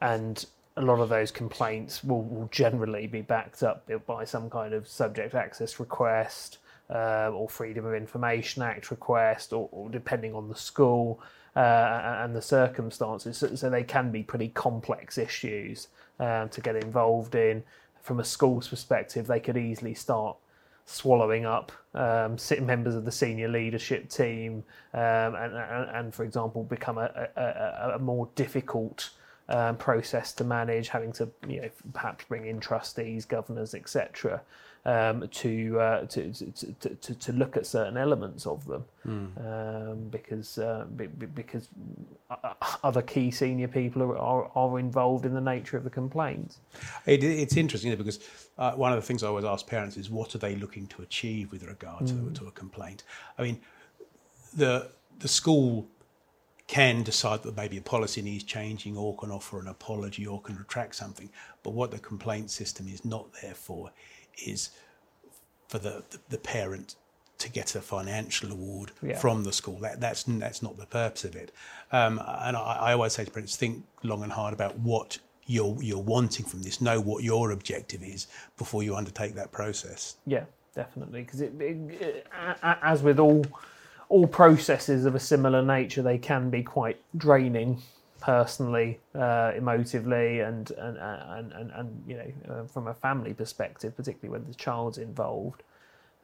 and 0.00 0.46
a 0.76 0.82
lot 0.82 1.00
of 1.00 1.08
those 1.08 1.30
complaints 1.30 2.04
will, 2.04 2.22
will 2.22 2.48
generally 2.52 3.06
be 3.06 3.20
backed 3.20 3.62
up 3.62 3.90
by 4.06 4.24
some 4.24 4.48
kind 4.48 4.72
of 4.72 4.86
subject 4.86 5.34
access 5.34 5.80
request 5.80 6.58
uh, 6.90 7.30
or 7.34 7.48
Freedom 7.48 7.84
of 7.84 7.94
Information 7.94 8.62
Act 8.62 8.90
request, 8.90 9.52
or, 9.52 9.68
or 9.72 9.90
depending 9.90 10.34
on 10.34 10.48
the 10.48 10.54
school 10.54 11.20
uh, 11.56 12.20
and 12.22 12.34
the 12.34 12.42
circumstances. 12.42 13.38
So, 13.38 13.54
so 13.54 13.68
they 13.68 13.82
can 13.82 14.10
be 14.10 14.22
pretty 14.22 14.48
complex 14.48 15.18
issues 15.18 15.88
um, 16.18 16.48
to 16.50 16.60
get 16.60 16.76
involved 16.76 17.34
in. 17.34 17.62
From 18.00 18.20
a 18.20 18.24
school's 18.24 18.68
perspective, 18.68 19.26
they 19.26 19.40
could 19.40 19.56
easily 19.56 19.94
start 19.94 20.36
swallowing 20.88 21.44
up 21.44 21.70
um, 21.94 22.36
members 22.62 22.94
of 22.94 23.04
the 23.04 23.12
senior 23.12 23.48
leadership 23.48 24.08
team, 24.08 24.64
um, 24.94 25.34
and, 25.34 25.54
and, 25.54 25.90
and, 25.90 26.14
for 26.14 26.24
example, 26.24 26.64
become 26.64 26.98
a, 26.98 27.28
a, 27.36 27.92
a 27.94 27.98
more 27.98 28.28
difficult 28.34 29.10
um, 29.50 29.76
process 29.76 30.32
to 30.32 30.44
manage, 30.44 30.88
having 30.88 31.12
to 31.12 31.28
you 31.46 31.62
know 31.62 31.70
perhaps 31.92 32.24
bring 32.24 32.46
in 32.46 32.60
trustees, 32.60 33.24
governors, 33.24 33.74
etc 33.74 34.42
um, 34.84 35.28
to, 35.28 35.80
uh, 35.80 36.06
to, 36.06 36.32
to, 36.32 36.94
to, 36.94 37.14
to 37.14 37.32
look 37.32 37.56
at 37.56 37.66
certain 37.66 37.96
elements 37.96 38.46
of 38.46 38.64
them 38.66 38.84
mm. 39.06 39.90
um, 39.90 40.08
because 40.08 40.58
uh, 40.58 40.86
because 41.34 41.68
other 42.82 43.02
key 43.02 43.30
senior 43.30 43.68
people 43.68 44.02
are, 44.02 44.16
are, 44.16 44.50
are, 44.54 44.78
involved 44.78 45.26
in 45.26 45.34
the 45.34 45.40
nature 45.40 45.76
of 45.76 45.84
the 45.84 45.90
complaints. 45.90 46.58
It, 47.06 47.22
it's 47.22 47.56
interesting 47.56 47.94
because 47.96 48.20
uh, 48.56 48.72
one 48.72 48.92
of 48.92 48.96
the 48.96 49.06
things 49.06 49.22
I 49.22 49.28
always 49.28 49.44
ask 49.44 49.66
parents 49.66 49.96
is 49.96 50.10
what 50.10 50.34
are 50.34 50.38
they 50.38 50.56
looking 50.56 50.86
to 50.88 51.02
achieve 51.02 51.52
with 51.52 51.64
regard 51.64 52.06
to, 52.06 52.14
mm. 52.14 52.34
to 52.36 52.46
a 52.46 52.50
complaint? 52.50 53.04
I 53.38 53.42
mean, 53.42 53.60
the 54.56 54.90
the 55.18 55.28
school 55.28 55.88
can 56.68 57.02
decide 57.02 57.42
that 57.42 57.56
maybe 57.56 57.78
a 57.78 57.82
policy 57.82 58.20
needs 58.20 58.44
changing 58.44 58.96
or 58.96 59.16
can 59.16 59.30
offer 59.30 59.58
an 59.58 59.68
apology 59.68 60.26
or 60.26 60.40
can 60.40 60.56
retract 60.56 60.94
something. 60.94 61.30
But 61.62 61.70
what 61.70 61.90
the 61.90 61.98
complaint 61.98 62.50
system 62.50 62.86
is 62.88 63.04
not 63.06 63.26
there 63.40 63.54
for 63.54 63.90
is 64.46 64.70
for 65.68 65.78
the, 65.78 66.02
the, 66.10 66.18
the 66.30 66.38
parent 66.38 66.96
to 67.38 67.48
get 67.50 67.74
a 67.74 67.80
financial 67.80 68.50
award 68.50 68.92
yeah. 69.02 69.16
from 69.18 69.44
the 69.44 69.52
school. 69.52 69.78
That, 69.78 70.00
that's 70.00 70.24
that's 70.24 70.62
not 70.62 70.76
the 70.76 70.86
purpose 70.86 71.24
of 71.24 71.36
it. 71.36 71.52
Um, 71.92 72.18
and 72.18 72.56
I, 72.56 72.78
I, 72.80 72.92
always 72.92 73.12
say 73.12 73.24
to 73.24 73.30
parents, 73.30 73.56
think 73.56 73.84
long 74.02 74.22
and 74.22 74.32
hard 74.32 74.52
about 74.52 74.76
what 74.78 75.18
you're 75.46 75.76
you're 75.80 75.98
wanting 75.98 76.46
from 76.46 76.62
this. 76.62 76.80
Know 76.80 77.00
what 77.00 77.22
your 77.22 77.52
objective 77.52 78.02
is 78.02 78.26
before 78.56 78.82
you 78.82 78.96
undertake 78.96 79.34
that 79.34 79.52
process. 79.52 80.16
Yeah, 80.26 80.44
definitely. 80.74 81.22
Because 81.22 81.40
it, 81.40 81.52
it, 81.60 81.76
it, 82.00 82.26
as 82.62 83.02
with 83.02 83.18
all 83.18 83.46
all 84.08 84.26
processes 84.26 85.04
of 85.04 85.14
a 85.14 85.20
similar 85.20 85.62
nature, 85.62 86.02
they 86.02 86.18
can 86.18 86.50
be 86.50 86.62
quite 86.62 87.00
draining 87.16 87.82
personally, 88.20 88.98
uh, 89.14 89.52
emotively, 89.52 90.46
and 90.46 90.70
and, 90.72 90.96
and 90.98 91.52
and 91.52 91.70
and 91.72 92.04
you 92.06 92.16
know 92.16 92.54
uh, 92.54 92.64
from 92.66 92.88
a 92.88 92.94
family 92.94 93.34
perspective, 93.34 93.96
particularly 93.96 94.30
when 94.30 94.48
the 94.48 94.54
child's 94.54 94.98
involved, 94.98 95.62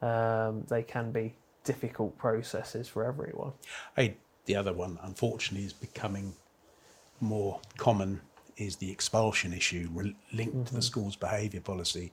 um, 0.01 0.63
they 0.69 0.83
can 0.83 1.11
be 1.11 1.35
difficult 1.63 2.17
processes 2.17 2.87
for 2.87 3.05
everyone. 3.05 3.51
Hey, 3.95 4.17
the 4.45 4.55
other 4.55 4.73
one, 4.73 4.99
unfortunately, 5.01 5.65
is 5.65 5.73
becoming 5.73 6.33
more 7.19 7.59
common 7.77 8.21
is 8.57 8.77
the 8.77 8.91
expulsion 8.91 9.53
issue 9.53 9.89
re- 9.93 10.15
linked 10.33 10.53
mm-hmm. 10.53 10.63
to 10.63 10.73
the 10.73 10.79
mm-hmm. 10.79 10.85
school's 10.85 11.15
behaviour 11.15 11.61
policy. 11.61 12.11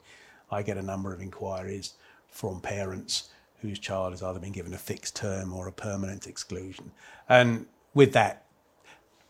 I 0.50 0.62
get 0.62 0.76
a 0.76 0.82
number 0.82 1.12
of 1.12 1.20
inquiries 1.20 1.94
from 2.28 2.60
parents 2.60 3.28
whose 3.60 3.78
child 3.78 4.12
has 4.12 4.22
either 4.22 4.40
been 4.40 4.52
given 4.52 4.74
a 4.74 4.78
fixed 4.78 5.14
term 5.14 5.52
or 5.52 5.68
a 5.68 5.72
permanent 5.72 6.26
exclusion. 6.26 6.90
And 7.28 7.66
with 7.94 8.12
that, 8.14 8.44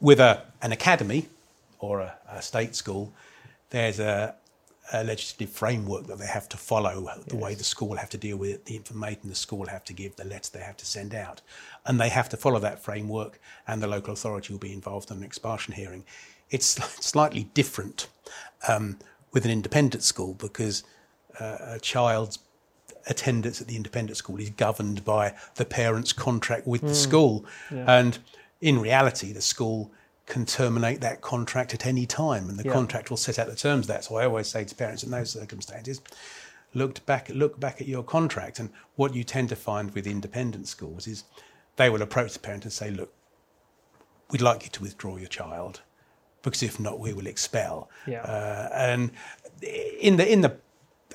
with 0.03 0.19
a, 0.21 0.43
an 0.61 0.73
academy 0.73 1.29
or 1.79 2.01
a, 2.01 2.15
a 2.29 2.43
state 2.43 2.75
school, 2.75 3.13
there's 3.71 4.01
a, 4.01 4.35
a, 4.93 5.05
legislative 5.05 5.55
framework 5.55 6.07
that 6.09 6.19
they 6.19 6.27
have 6.27 6.49
to 6.51 6.57
follow, 6.57 7.09
the 7.27 7.35
yes. 7.35 7.43
way 7.43 7.55
the 7.55 7.65
school 7.65 7.97
have 7.97 8.11
to 8.11 8.19
deal 8.19 8.37
with 8.37 8.51
it, 8.51 8.65
the 8.67 8.77
information 8.77 9.29
the 9.29 9.35
school 9.35 9.67
have 9.67 9.85
to 9.85 9.93
give, 9.95 10.17
the 10.17 10.25
letters 10.25 10.51
they 10.51 10.61
have 10.61 10.77
to 10.77 10.85
send 10.85 11.15
out. 11.15 11.41
And 11.87 11.99
they 12.01 12.11
have 12.11 12.29
to 12.31 12.37
follow 12.37 12.59
that 12.59 12.83
framework, 12.83 13.41
and 13.67 13.81
the 13.81 13.87
local 13.87 14.13
authority 14.13 14.53
will 14.53 14.61
be 14.61 14.73
involved 14.73 15.11
in 15.11 15.19
an 15.19 15.23
expulsion 15.23 15.73
hearing. 15.73 16.05
It's 16.51 16.67
slightly 17.01 17.45
different 17.55 18.09
um, 18.69 18.99
with 19.33 19.45
an 19.45 19.53
independent 19.53 20.03
school 20.03 20.35
because 20.35 20.83
uh, 21.41 21.59
a 21.61 21.79
child's 21.79 22.41
attendance 23.07 23.61
at 23.61 23.69
the 23.69 23.77
independent 23.77 24.17
school 24.17 24.37
is 24.39 24.51
governed 24.51 25.05
by 25.05 25.35
the 25.55 25.65
parent's 25.65 26.13
contract 26.13 26.67
with 26.67 26.83
mm. 26.83 26.89
the 26.89 26.95
school. 26.95 27.45
Yeah. 27.71 27.99
And 27.99 28.19
in 28.63 28.81
reality, 28.81 29.33
the 29.33 29.43
school 29.43 29.93
can 30.25 30.47
terminate 30.47 31.01
that 31.01 31.21
contract 31.21 31.75
at 31.75 31.85
any 31.85 32.07
time, 32.07 32.49
and 32.49 32.59
the 32.59 32.65
yeah. 32.65 32.73
contract 32.73 33.11
will 33.11 33.17
set 33.19 33.39
out 33.39 33.49
the 33.49 33.57
terms 33.57 33.85
of 33.85 33.89
that. 33.89 34.05
So 34.05 34.17
I 34.17 34.25
always 34.25 34.47
say 34.47 34.65
to 34.65 34.75
parents 34.75 35.03
in 35.03 35.11
those 35.11 35.31
circumstances, 35.31 36.01
look 36.73 37.05
back, 37.05 37.29
look 37.29 37.61
back 37.61 37.81
at 37.81 37.89
your 37.89 38.05
contract. 38.05 38.61
And 38.61 38.71
what 38.95 39.15
you 39.15 39.25
tend 39.25 39.49
to 39.51 39.57
find 39.57 39.93
with 39.93 40.07
independent 40.07 40.69
schools 40.69 41.07
is 41.07 41.25
they 41.77 41.91
will 41.91 42.03
approach 42.03 42.33
the 42.33 42.39
parent 42.39 42.65
and 42.65 42.73
say, 42.73 42.91
look, 42.91 43.13
we'd 44.31 44.41
like 44.41 44.63
you 44.63 44.71
to 44.71 44.83
withdraw 44.83 45.17
your 45.17 45.29
child 45.29 45.83
because 46.43 46.63
if 46.63 46.79
not, 46.81 46.99
we 46.99 47.13
will 47.13 47.27
expel. 47.27 47.91
Yeah. 48.07 48.23
Uh, 48.23 48.69
and 48.73 49.11
in 50.01 50.17
the 50.17 50.33
in 50.33 50.41
the 50.41 50.57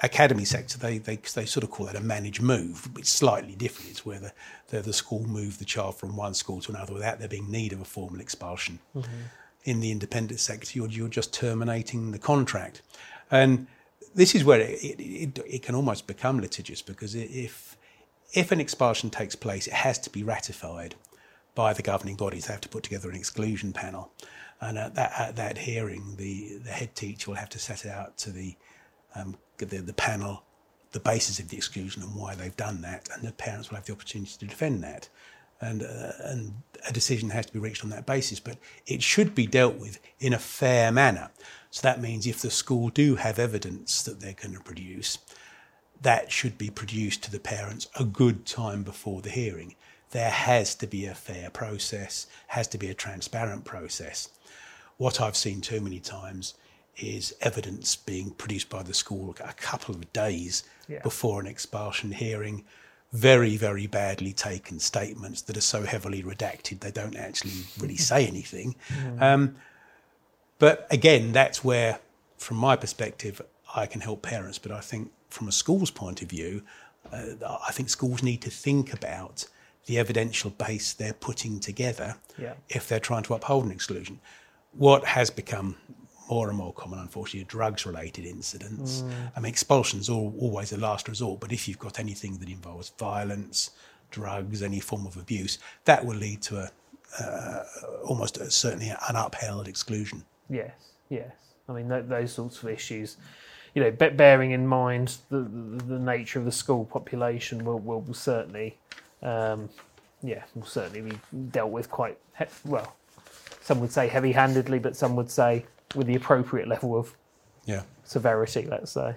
academy 0.04 0.46
sector, 0.46 0.78
they, 0.78 0.98
they 0.98 1.16
they 1.16 1.46
sort 1.46 1.64
of 1.64 1.72
call 1.72 1.86
that 1.88 1.96
a 1.96 2.02
managed 2.02 2.42
move. 2.42 2.90
It's 2.98 3.10
slightly 3.10 3.56
different. 3.56 3.92
It's 3.92 4.06
where 4.06 4.20
the, 4.20 4.34
the, 4.70 4.82
the 4.82 4.94
school 4.94 5.26
move 5.28 5.60
the 5.60 5.66
child 5.66 5.96
from 5.96 6.16
one 6.16 6.34
school 6.34 6.62
to 6.62 6.72
another 6.72 6.94
without 6.94 7.20
there 7.20 7.28
being 7.28 7.50
need 7.50 7.74
of 7.74 7.82
a 7.82 7.86
formal 7.86 8.20
expulsion. 8.20 8.80
Mm-hmm. 8.96 9.12
In 9.64 9.80
the 9.80 9.92
independent 9.92 10.40
sector, 10.40 10.72
you're, 10.78 10.88
you're 10.88 11.10
just 11.10 11.34
terminating 11.34 12.12
the 12.12 12.20
contract. 12.20 12.82
And 13.30 13.68
this 14.16 14.34
is 14.34 14.44
where 14.46 14.62
it, 14.62 14.84
it, 14.84 15.00
it, 15.00 15.40
it 15.46 15.64
can 15.64 15.76
almost 15.76 16.08
become 16.08 16.40
litigious 16.40 16.82
because 16.82 17.16
if, 17.16 17.76
if 18.34 18.52
an 18.52 18.62
expulsion 18.62 19.10
takes 19.10 19.36
place, 19.36 19.68
it 19.68 19.74
has 19.74 20.00
to 20.00 20.10
be 20.10 20.24
ratified 20.24 20.96
by 21.54 21.74
the 21.74 21.82
governing 21.82 22.16
bodies. 22.16 22.46
They 22.46 22.54
have 22.54 22.62
to 22.62 22.70
put 22.70 22.84
together 22.84 23.10
an 23.10 23.16
exclusion 23.16 23.74
panel. 23.74 24.12
And 24.62 24.78
at 24.78 24.96
that, 24.96 25.12
at 25.20 25.36
that 25.36 25.58
hearing, 25.58 26.16
the, 26.18 26.60
the 26.64 26.72
head 26.72 26.96
teacher 26.96 27.32
will 27.32 27.38
have 27.38 27.50
to 27.50 27.60
set 27.60 27.86
out 27.86 28.18
to 28.20 28.32
the 28.32 28.56
um, 29.16 29.36
the, 29.58 29.66
the 29.66 29.94
panel 29.94 30.44
the 30.92 31.00
basis 31.00 31.40
of 31.40 31.50
the 31.50 31.58
exclusion 31.58 32.02
and 32.02 32.16
why 32.16 32.36
they've 32.36 32.56
done 32.58 32.82
that, 32.82 33.10
and 33.14 33.28
the 33.28 33.32
parents 33.34 33.70
will 33.70 33.76
have 33.76 33.86
the 33.86 33.94
opportunity 33.94 34.32
to 34.40 34.46
defend 34.46 34.84
that. 34.84 35.10
And, 35.60 35.84
uh, 35.84 36.12
and 36.24 36.54
a 36.88 36.94
decision 36.94 37.32
has 37.32 37.48
to 37.48 37.54
be 37.54 37.60
reached 37.60 37.84
on 37.84 37.90
that 37.90 38.06
basis, 38.06 38.40
but 38.40 38.58
it 38.86 39.02
should 39.02 39.34
be 39.34 39.48
dealt 39.48 39.76
with 39.76 40.00
in 40.20 40.34
a 40.34 40.40
fair 40.40 40.92
manner. 40.92 41.30
So 41.72 41.82
that 41.82 42.02
means 42.02 42.28
if 42.28 42.42
the 42.42 42.52
school 42.52 42.90
do 42.90 43.16
have 43.16 43.40
evidence 43.40 44.04
that 44.04 44.20
they're 44.20 44.34
going 44.34 44.54
to 44.56 44.62
produce, 44.62 45.18
that 46.02 46.32
should 46.32 46.58
be 46.58 46.70
produced 46.70 47.24
to 47.24 47.32
the 47.32 47.40
parents 47.40 47.88
a 48.00 48.04
good 48.04 48.46
time 48.46 48.84
before 48.84 49.22
the 49.22 49.32
hearing. 49.32 49.76
There 50.12 50.30
has 50.30 50.76
to 50.76 50.88
be 50.88 51.06
a 51.06 51.16
fair 51.16 51.50
process, 51.50 52.28
has 52.48 52.68
to 52.70 52.78
be 52.78 52.90
a 52.90 52.94
transparent 52.94 53.66
process. 53.66 54.30
What 54.98 55.20
I've 55.20 55.36
seen 55.36 55.62
too 55.62 55.82
many 55.82 56.00
times 56.00 56.54
is 56.98 57.36
evidence 57.42 57.96
being 57.96 58.32
produced 58.32 58.70
by 58.70 58.84
the 58.84 58.94
school 58.94 59.36
a 59.44 59.54
couple 59.54 59.94
of 59.94 60.12
days 60.14 60.64
yeah. 60.88 61.00
before 61.04 61.40
an 61.40 61.48
expulsion 61.48 62.12
hearing. 62.12 62.64
Very, 63.14 63.56
very 63.56 63.88
badly 63.88 64.34
taken 64.34 64.80
statements 64.80 65.42
that 65.44 65.56
are 65.56 65.62
so 65.62 65.84
heavily 65.84 66.24
redacted 66.24 66.82
they 66.82 66.92
don't 66.92 67.16
actually 67.16 67.54
really 67.80 67.96
say 67.96 68.28
anything. 68.34 68.76
Mm. 68.90 69.22
Um, 69.22 69.56
but 70.60 70.88
again, 70.92 71.32
that's 71.32 71.64
where, 71.64 72.00
from 72.38 72.58
my 72.58 72.76
perspective, 72.76 73.42
I 73.76 73.86
can 73.86 74.02
help 74.02 74.24
parents. 74.24 74.58
But 74.58 74.72
I 74.72 74.82
think 74.82 75.12
from 75.30 75.48
a 75.48 75.52
school's 75.52 75.92
point 75.92 76.22
of 76.22 76.30
view, 76.30 76.64
uh, 77.12 77.58
I 77.68 77.72
think 77.72 77.90
schools 77.90 78.24
need 78.24 78.42
to 78.42 78.50
think 78.50 78.94
about 78.94 79.46
the 79.86 79.98
evidential 79.98 80.50
base 80.50 80.94
they're 80.94 81.14
putting 81.14 81.60
together 81.60 82.18
yeah. 82.38 82.54
if 82.70 82.88
they're 82.90 83.00
trying 83.00 83.24
to 83.24 83.34
uphold 83.34 83.66
an 83.66 83.72
exclusion. 83.72 84.20
What 84.74 85.06
has 85.06 85.30
become 85.30 85.78
more 86.30 86.50
and 86.50 86.58
more 86.58 86.74
common, 86.74 87.00
unfortunately, 87.00 87.46
drugs 87.46 87.86
related 87.86 88.26
incidents. 88.26 89.02
Mm. 89.02 89.12
I 89.36 89.40
mean, 89.40 89.50
expulsion's 89.50 90.10
all, 90.10 90.34
always 90.40 90.72
a 90.74 90.78
last 90.78 91.08
resort, 91.08 91.40
but 91.40 91.52
if 91.52 91.68
you've 91.68 91.80
got 91.80 92.00
anything 92.00 92.38
that 92.38 92.50
involves 92.50 92.90
violence, 92.98 93.72
drugs, 94.12 94.62
any 94.62 94.80
form 94.80 95.06
of 95.06 95.18
abuse, 95.18 95.60
that 95.86 96.06
will 96.06 96.18
lead 96.18 96.42
to 96.44 96.58
a 96.60 96.72
uh, 97.20 97.64
almost 98.04 98.38
a, 98.38 98.52
certainly 98.52 98.90
an 98.90 99.16
upheld 99.16 99.68
exclusion. 99.68 100.24
Yes, 100.50 100.72
yes. 101.10 101.32
I 101.70 101.74
mean, 101.74 101.90
th- 101.90 102.06
those 102.08 102.32
sorts 102.34 102.62
of 102.62 102.70
issues, 102.70 103.18
you 103.74 103.84
know, 103.84 103.92
bearing 103.92 104.52
in 104.52 104.68
mind 104.68 105.18
the, 105.30 105.40
the, 105.40 105.84
the 105.84 106.00
nature 106.00 106.40
of 106.40 106.46
the 106.46 106.52
school 106.52 106.86
population 106.86 107.64
will, 107.64 107.80
will, 107.80 108.02
will 108.02 108.14
certainly, 108.14 108.78
um, 109.24 109.70
yeah, 110.22 110.44
will 110.56 110.66
certainly 110.66 111.12
be 111.12 111.20
dealt 111.52 111.72
with 111.72 111.90
quite, 111.90 112.18
he- 112.38 112.46
well, 112.66 112.96
some 113.62 113.80
would 113.80 113.92
say 113.92 114.08
heavy 114.08 114.32
handedly, 114.32 114.80
but 114.80 114.96
some 114.96 115.16
would 115.16 115.32
say 115.32 115.66
with 115.96 116.08
the 116.08 116.16
appropriate 116.16 116.68
level 116.68 116.98
of 116.98 117.16
yeah. 117.66 117.84
severity, 118.04 118.66
let's 118.70 118.92
say. 118.92 119.16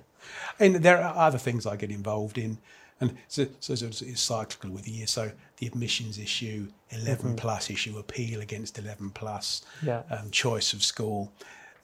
And 0.59 0.76
there 0.76 1.02
are 1.02 1.16
other 1.16 1.38
things 1.38 1.66
I 1.66 1.76
get 1.76 1.90
involved 1.90 2.37
in, 2.37 2.59
and 3.00 3.16
so, 3.28 3.46
so, 3.61 3.74
so 3.74 3.87
it's 3.87 4.20
cyclical 4.20 4.70
with 4.70 4.85
the 4.85 4.90
year. 4.90 5.06
So 5.06 5.33
the 5.56 5.66
admissions 5.66 6.18
issue, 6.18 6.68
11 6.90 7.16
mm-hmm. 7.16 7.35
plus 7.37 7.70
issue, 7.70 7.98
appeal 7.98 8.40
against 8.42 8.78
11 8.78 9.11
plus, 9.11 9.62
yeah. 9.83 10.02
um, 10.11 10.30
choice 10.30 10.74
of 10.74 10.83
school. 10.83 11.33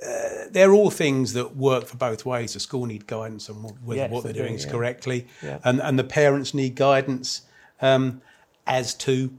Uh, 0.07 0.44
they're 0.51 0.75
all 0.75 0.90
things 0.90 1.33
that 1.33 1.57
work 1.57 1.87
for 1.87 1.96
both 1.96 2.27
ways. 2.27 2.53
The 2.53 2.61
school 2.61 2.85
need 2.85 3.07
guidance 3.07 3.49
on 3.49 3.57
whether 3.57 4.03
yes, 4.03 4.11
what 4.11 4.25
they're 4.25 4.35
doing 4.35 4.51
do, 4.51 4.57
is 4.57 4.66
yeah. 4.66 4.70
correctly, 4.70 5.27
yeah. 5.42 5.59
and 5.64 5.81
and 5.81 5.99
the 5.99 6.05
parents 6.05 6.53
need 6.53 6.75
guidance 6.75 7.42
um, 7.81 8.20
as 8.66 8.92
to 8.94 9.33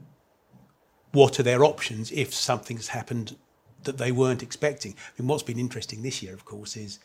what 1.12 1.38
are 1.38 1.44
their 1.44 1.64
options 1.64 2.10
if 2.10 2.34
something's 2.34 2.88
happened 2.88 3.36
that 3.88 3.98
they 3.98 4.12
weren't 4.12 4.42
expecting. 4.42 4.92
I 4.92 5.22
mean, 5.22 5.28
what's 5.28 5.42
been 5.42 5.58
interesting 5.58 6.02
this 6.02 6.22
year, 6.22 6.34
of 6.34 6.44
course, 6.44 6.76
is 6.76 6.98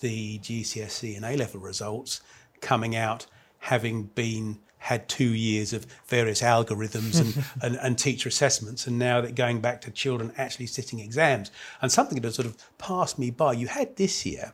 the 0.00 0.38
GCSE 0.40 1.16
and 1.16 1.24
A 1.24 1.36
level 1.36 1.60
results 1.60 2.20
coming 2.60 2.94
out 2.94 3.26
having 3.60 4.04
been 4.04 4.58
had 4.78 5.08
two 5.08 5.32
years 5.32 5.72
of 5.72 5.86
various 6.06 6.42
algorithms 6.42 7.18
and, 7.18 7.44
and, 7.62 7.76
and, 7.76 7.98
teacher 7.98 8.28
assessments, 8.28 8.86
and 8.86 8.98
now 8.98 9.22
that 9.22 9.34
going 9.34 9.60
back 9.60 9.80
to 9.80 9.90
children 9.90 10.30
actually 10.36 10.66
sitting 10.66 11.00
exams. 11.00 11.50
And 11.80 11.90
something 11.90 12.20
that 12.20 12.34
sort 12.34 12.46
of 12.46 12.56
passed 12.76 13.18
me 13.18 13.30
by. 13.30 13.54
You 13.54 13.68
had 13.68 13.96
this 13.96 14.26
year 14.26 14.52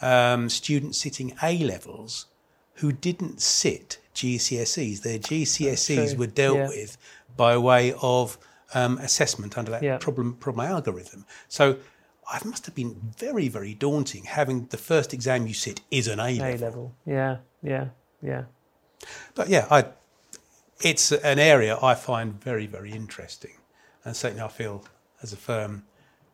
um, 0.00 0.48
students 0.48 0.98
sitting 0.98 1.34
A 1.42 1.58
levels 1.64 2.26
who 2.74 2.92
didn't 2.92 3.40
sit 3.40 3.98
GCSEs. 4.14 5.02
Their 5.02 5.18
GCSEs 5.18 6.16
were 6.16 6.28
dealt 6.28 6.58
yeah. 6.58 6.68
with 6.68 6.96
by 7.36 7.56
way 7.56 7.92
of 8.00 8.38
um, 8.74 8.98
assessment 8.98 9.56
under 9.56 9.70
that 9.70 9.82
yeah. 9.82 9.98
problem 9.98 10.34
problem 10.34 10.66
algorithm. 10.66 11.24
So 11.48 11.78
it 12.34 12.44
must 12.44 12.66
have 12.66 12.74
been 12.74 13.12
very 13.16 13.48
very 13.48 13.74
daunting 13.74 14.24
having 14.24 14.66
the 14.66 14.76
first 14.76 15.12
exam 15.14 15.46
you 15.46 15.54
sit 15.54 15.80
is 15.90 16.08
an 16.08 16.20
A 16.20 16.38
level. 16.38 16.44
A 16.44 16.56
level. 16.64 16.94
Yeah, 17.06 17.36
yeah, 17.62 17.88
yeah. 18.22 18.44
But 19.34 19.48
yeah, 19.48 19.66
I, 19.70 19.86
it's 20.82 21.12
an 21.12 21.38
area 21.38 21.78
I 21.80 21.94
find 21.94 22.40
very 22.42 22.66
very 22.66 22.92
interesting, 22.92 23.58
and 24.04 24.16
certainly 24.16 24.42
I 24.42 24.48
feel 24.48 24.84
as 25.22 25.32
a 25.32 25.36
firm 25.36 25.84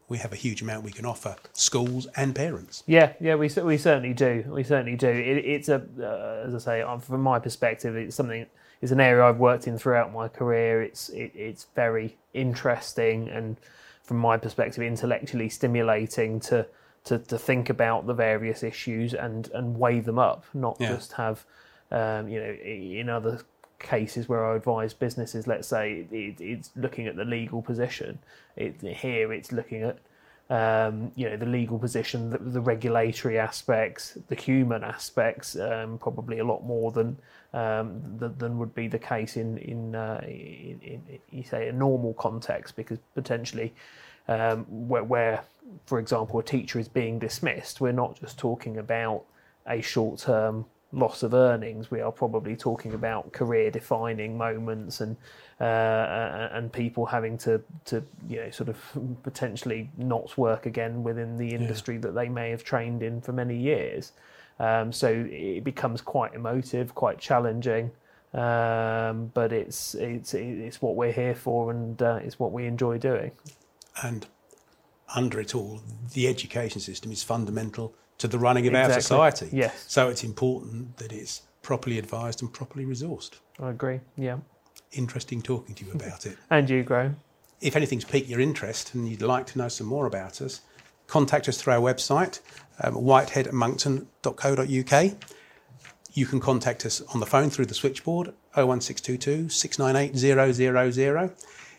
we 0.09 0.19
have 0.19 0.33
a 0.33 0.37
huge 0.37 0.61
amount 0.61 0.85
we 0.85 0.93
can 0.93 1.07
offer 1.07 1.37
schools 1.55 2.07
and 2.17 2.35
parents. 2.35 2.83
Yeah, 2.87 3.15
yeah, 3.19 3.35
we 3.35 3.49
we 3.63 3.79
certainly 3.79 4.13
do. 4.13 4.45
We 4.47 4.63
certainly 4.63 4.97
do. 4.97 5.09
It, 5.09 5.39
it's 5.39 5.69
a, 5.71 5.87
uh, 5.99 6.47
as 6.47 6.55
I 6.55 6.59
say, 6.59 6.83
um, 6.83 7.01
from 7.01 7.23
my 7.23 7.39
perspective, 7.39 7.97
it's 7.97 8.15
something. 8.17 8.47
It's 8.83 8.93
an 8.93 9.01
area 9.01 9.25
I've 9.25 9.39
worked 9.39 9.67
in 9.67 9.79
throughout 9.79 10.13
my 10.13 10.29
career. 10.29 10.83
It's 10.83 11.09
it, 11.09 11.33
it's 11.35 11.69
very 11.75 12.19
interesting 12.35 13.29
and, 13.31 13.57
from 14.03 14.19
my 14.19 14.37
perspective, 14.37 14.83
intellectually 14.83 15.49
stimulating 15.49 16.41
to 16.41 16.67
to 17.05 17.19
to 17.19 17.39
think 17.39 17.71
about 17.71 18.07
the 18.07 18.15
various 18.15 18.63
issues 18.63 19.15
and 19.15 19.49
and 19.55 19.79
weigh 19.79 20.01
them 20.01 20.19
up, 20.19 20.45
not 20.53 20.77
yeah. 20.81 20.89
just 20.89 21.13
have. 21.13 21.45
Um, 21.91 22.27
you 22.27 22.41
know, 22.41 22.53
in 22.53 23.11
other 23.11 23.43
cases 23.79 24.27
where 24.27 24.51
I 24.51 24.57
advise 24.57 24.95
businesses, 24.95 25.47
let's 25.47 25.69
say 25.69 26.07
it, 26.11 26.41
it's 26.41 26.71
looking 26.75 27.07
at 27.07 27.17
the 27.17 27.25
legal 27.25 27.61
position. 27.61 28.19
It, 28.57 28.81
here, 28.81 29.31
it's 29.33 29.53
looking 29.53 29.83
at 29.83 29.99
um, 30.53 31.11
you 31.15 31.31
know 31.31 31.37
the 31.39 31.47
legal 31.47 31.79
position, 31.79 32.29
the, 32.29 32.37
the, 32.37 32.61
regulatory 32.61 33.39
aspects, 33.39 34.19
the 34.29 34.35
human 34.35 34.85
aspects, 34.85 35.57
um, 35.57 35.97
probably 35.97 36.41
a 36.41 36.45
lot 36.45 36.63
more 36.63 36.93
than 36.93 37.17
um, 37.55 38.03
than 38.19 38.59
would 38.59 38.75
be 38.75 38.87
the 38.87 38.99
case 38.99 39.39
in 39.39 39.57
in, 39.57 39.95
uh, 39.95 40.21
in, 40.25 40.79
in, 40.83 41.19
you 41.31 41.43
say 41.43 41.69
a 41.69 41.73
normal 41.73 42.13
context, 42.13 42.77
because 42.77 42.99
potentially 43.15 43.73
um, 44.29 44.67
where, 44.69 45.05
where, 45.05 45.45
for 45.87 45.99
example, 45.99 46.39
a 46.39 46.43
teacher 46.43 46.79
is 46.79 46.87
being 46.87 47.19
dismissed, 47.19 47.81
we're 47.81 47.91
not 47.93 48.21
just 48.21 48.39
talking 48.39 48.77
about 48.77 49.25
a 49.67 49.81
short 49.81 50.19
term 50.19 50.67
loss 50.93 51.23
of 51.23 51.35
earnings, 51.35 51.91
we 51.91 52.01
are 52.01 52.13
probably 52.13 52.55
talking 52.55 52.93
about 52.95 53.33
career 53.33 53.71
defining 53.71 54.37
moments 54.37 55.01
and 55.01 55.17
uh, 55.61 56.49
and 56.53 56.73
people 56.73 57.07
having 57.07 57.39
to 57.39 57.63
to 57.87 58.03
you 58.29 58.37
know 58.37 58.51
sort 58.51 58.69
of 58.69 58.77
potentially 59.23 59.91
not 59.97 60.37
work 60.37 60.67
again 60.67 61.03
within 61.03 61.37
the 61.37 61.55
industry 61.55 61.95
yeah. 61.95 62.01
that 62.03 62.15
they 62.15 62.29
may 62.29 62.51
have 62.51 62.65
trained 62.65 63.03
in 63.03 63.21
for 63.21 63.33
many 63.33 63.57
years. 63.57 64.13
Um, 64.59 64.93
so 64.93 65.27
it 65.31 65.65
becomes 65.65 66.01
quite 66.01 66.35
emotive, 66.35 66.95
quite 66.95 67.19
challenging. 67.19 67.91
Um, 68.35 69.31
but 69.35 69.53
it's 69.53 69.95
it's 69.95 70.35
it's 70.35 70.81
what 70.81 70.97
we're 70.97 71.13
here 71.13 71.35
for, 71.35 71.71
and 71.71 72.01
uh, 72.03 72.21
it's 72.23 72.39
what 72.39 72.53
we 72.53 72.67
enjoy 72.67 72.99
doing. 72.99 73.33
And 74.03 74.27
under 75.15 75.41
it 75.41 75.55
all, 75.55 75.81
the 76.15 76.27
education 76.27 76.81
system 76.81 77.13
is 77.13 77.23
fundamental 77.23 77.95
to 78.19 78.29
the 78.29 78.39
running 78.39 78.67
of 78.67 78.73
exactly. 78.73 78.95
our 78.95 79.01
society. 79.01 79.49
Yes. 79.57 79.85
So 79.89 80.09
it's 80.09 80.25
important 80.25 80.97
that 80.99 81.13
it's 81.13 81.43
properly 81.63 81.99
advised 81.99 82.43
and 82.43 82.53
properly 82.53 82.85
resourced. 82.85 83.39
I 83.61 83.71
agree. 83.71 84.01
Yeah. 84.17 84.39
Interesting 84.93 85.43
talking 85.43 85.75
to 85.77 85.85
you 85.85 85.93
about 85.93 86.27
it. 86.27 86.37
and 86.51 86.69
you, 86.69 86.83
Graham. 86.83 87.17
If 87.61 87.77
anything's 87.77 88.05
piqued 88.05 88.29
your 88.29 88.41
interest 88.41 88.95
and 88.95 89.09
you'd 89.09 89.23
like 89.23 89.47
to 89.49 89.59
know 89.59 89.69
some 89.69 89.87
more 89.87 90.07
about 90.07 90.41
us, 90.43 90.63
contact 91.07 91.49
us 91.49 91.61
through 91.61 91.75
our 91.75 91.81
website, 91.81 92.41
um, 92.81 92.95
whiteheadmonckton.co.uk. 92.95 95.17
You 96.15 96.27
can 96.27 96.41
contact 96.41 96.85
us 96.85 97.01
on 97.15 97.21
the 97.21 97.27
phone 97.27 97.49
through 97.49 97.65
the 97.67 97.75
switchboard 97.75 98.35
01622 98.55 99.49
698 99.49 100.93
000. 100.93 101.31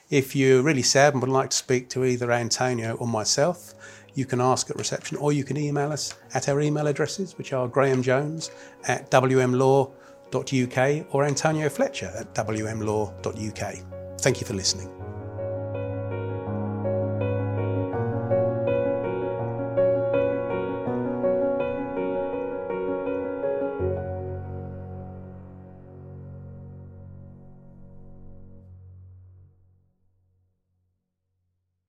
If 0.10 0.36
you're 0.36 0.62
really 0.62 0.82
sad 0.82 1.14
and 1.14 1.22
would 1.22 1.30
like 1.30 1.52
to 1.52 1.58
speak 1.58 1.90
to 1.90 2.06
either 2.06 2.32
Antonio 2.32 2.96
or 2.96 3.08
myself, 3.08 3.74
you 4.16 4.26
can 4.26 4.42
ask 4.42 4.70
at 4.70 4.78
reception 4.78 5.18
or 5.18 5.34
you 5.34 5.44
can 5.44 5.58
email 5.58 5.92
us 5.92 6.16
at 6.34 6.50
our 6.50 6.62
email 6.62 6.88
addresses, 6.88 7.38
which 7.38 7.54
are 7.54 7.68
Graham 7.68 8.02
Jones 8.04 8.52
at 8.88 9.10
wmlaw.uk 9.12 9.96
or 11.14 11.26
Antonio 11.26 11.70
Fletcher 11.70 12.12
at 12.16 12.34
wmlaw.uk. 12.34 14.20
Thank 14.20 14.42
you 14.42 14.48
for 14.48 14.54
listening. 14.54 15.13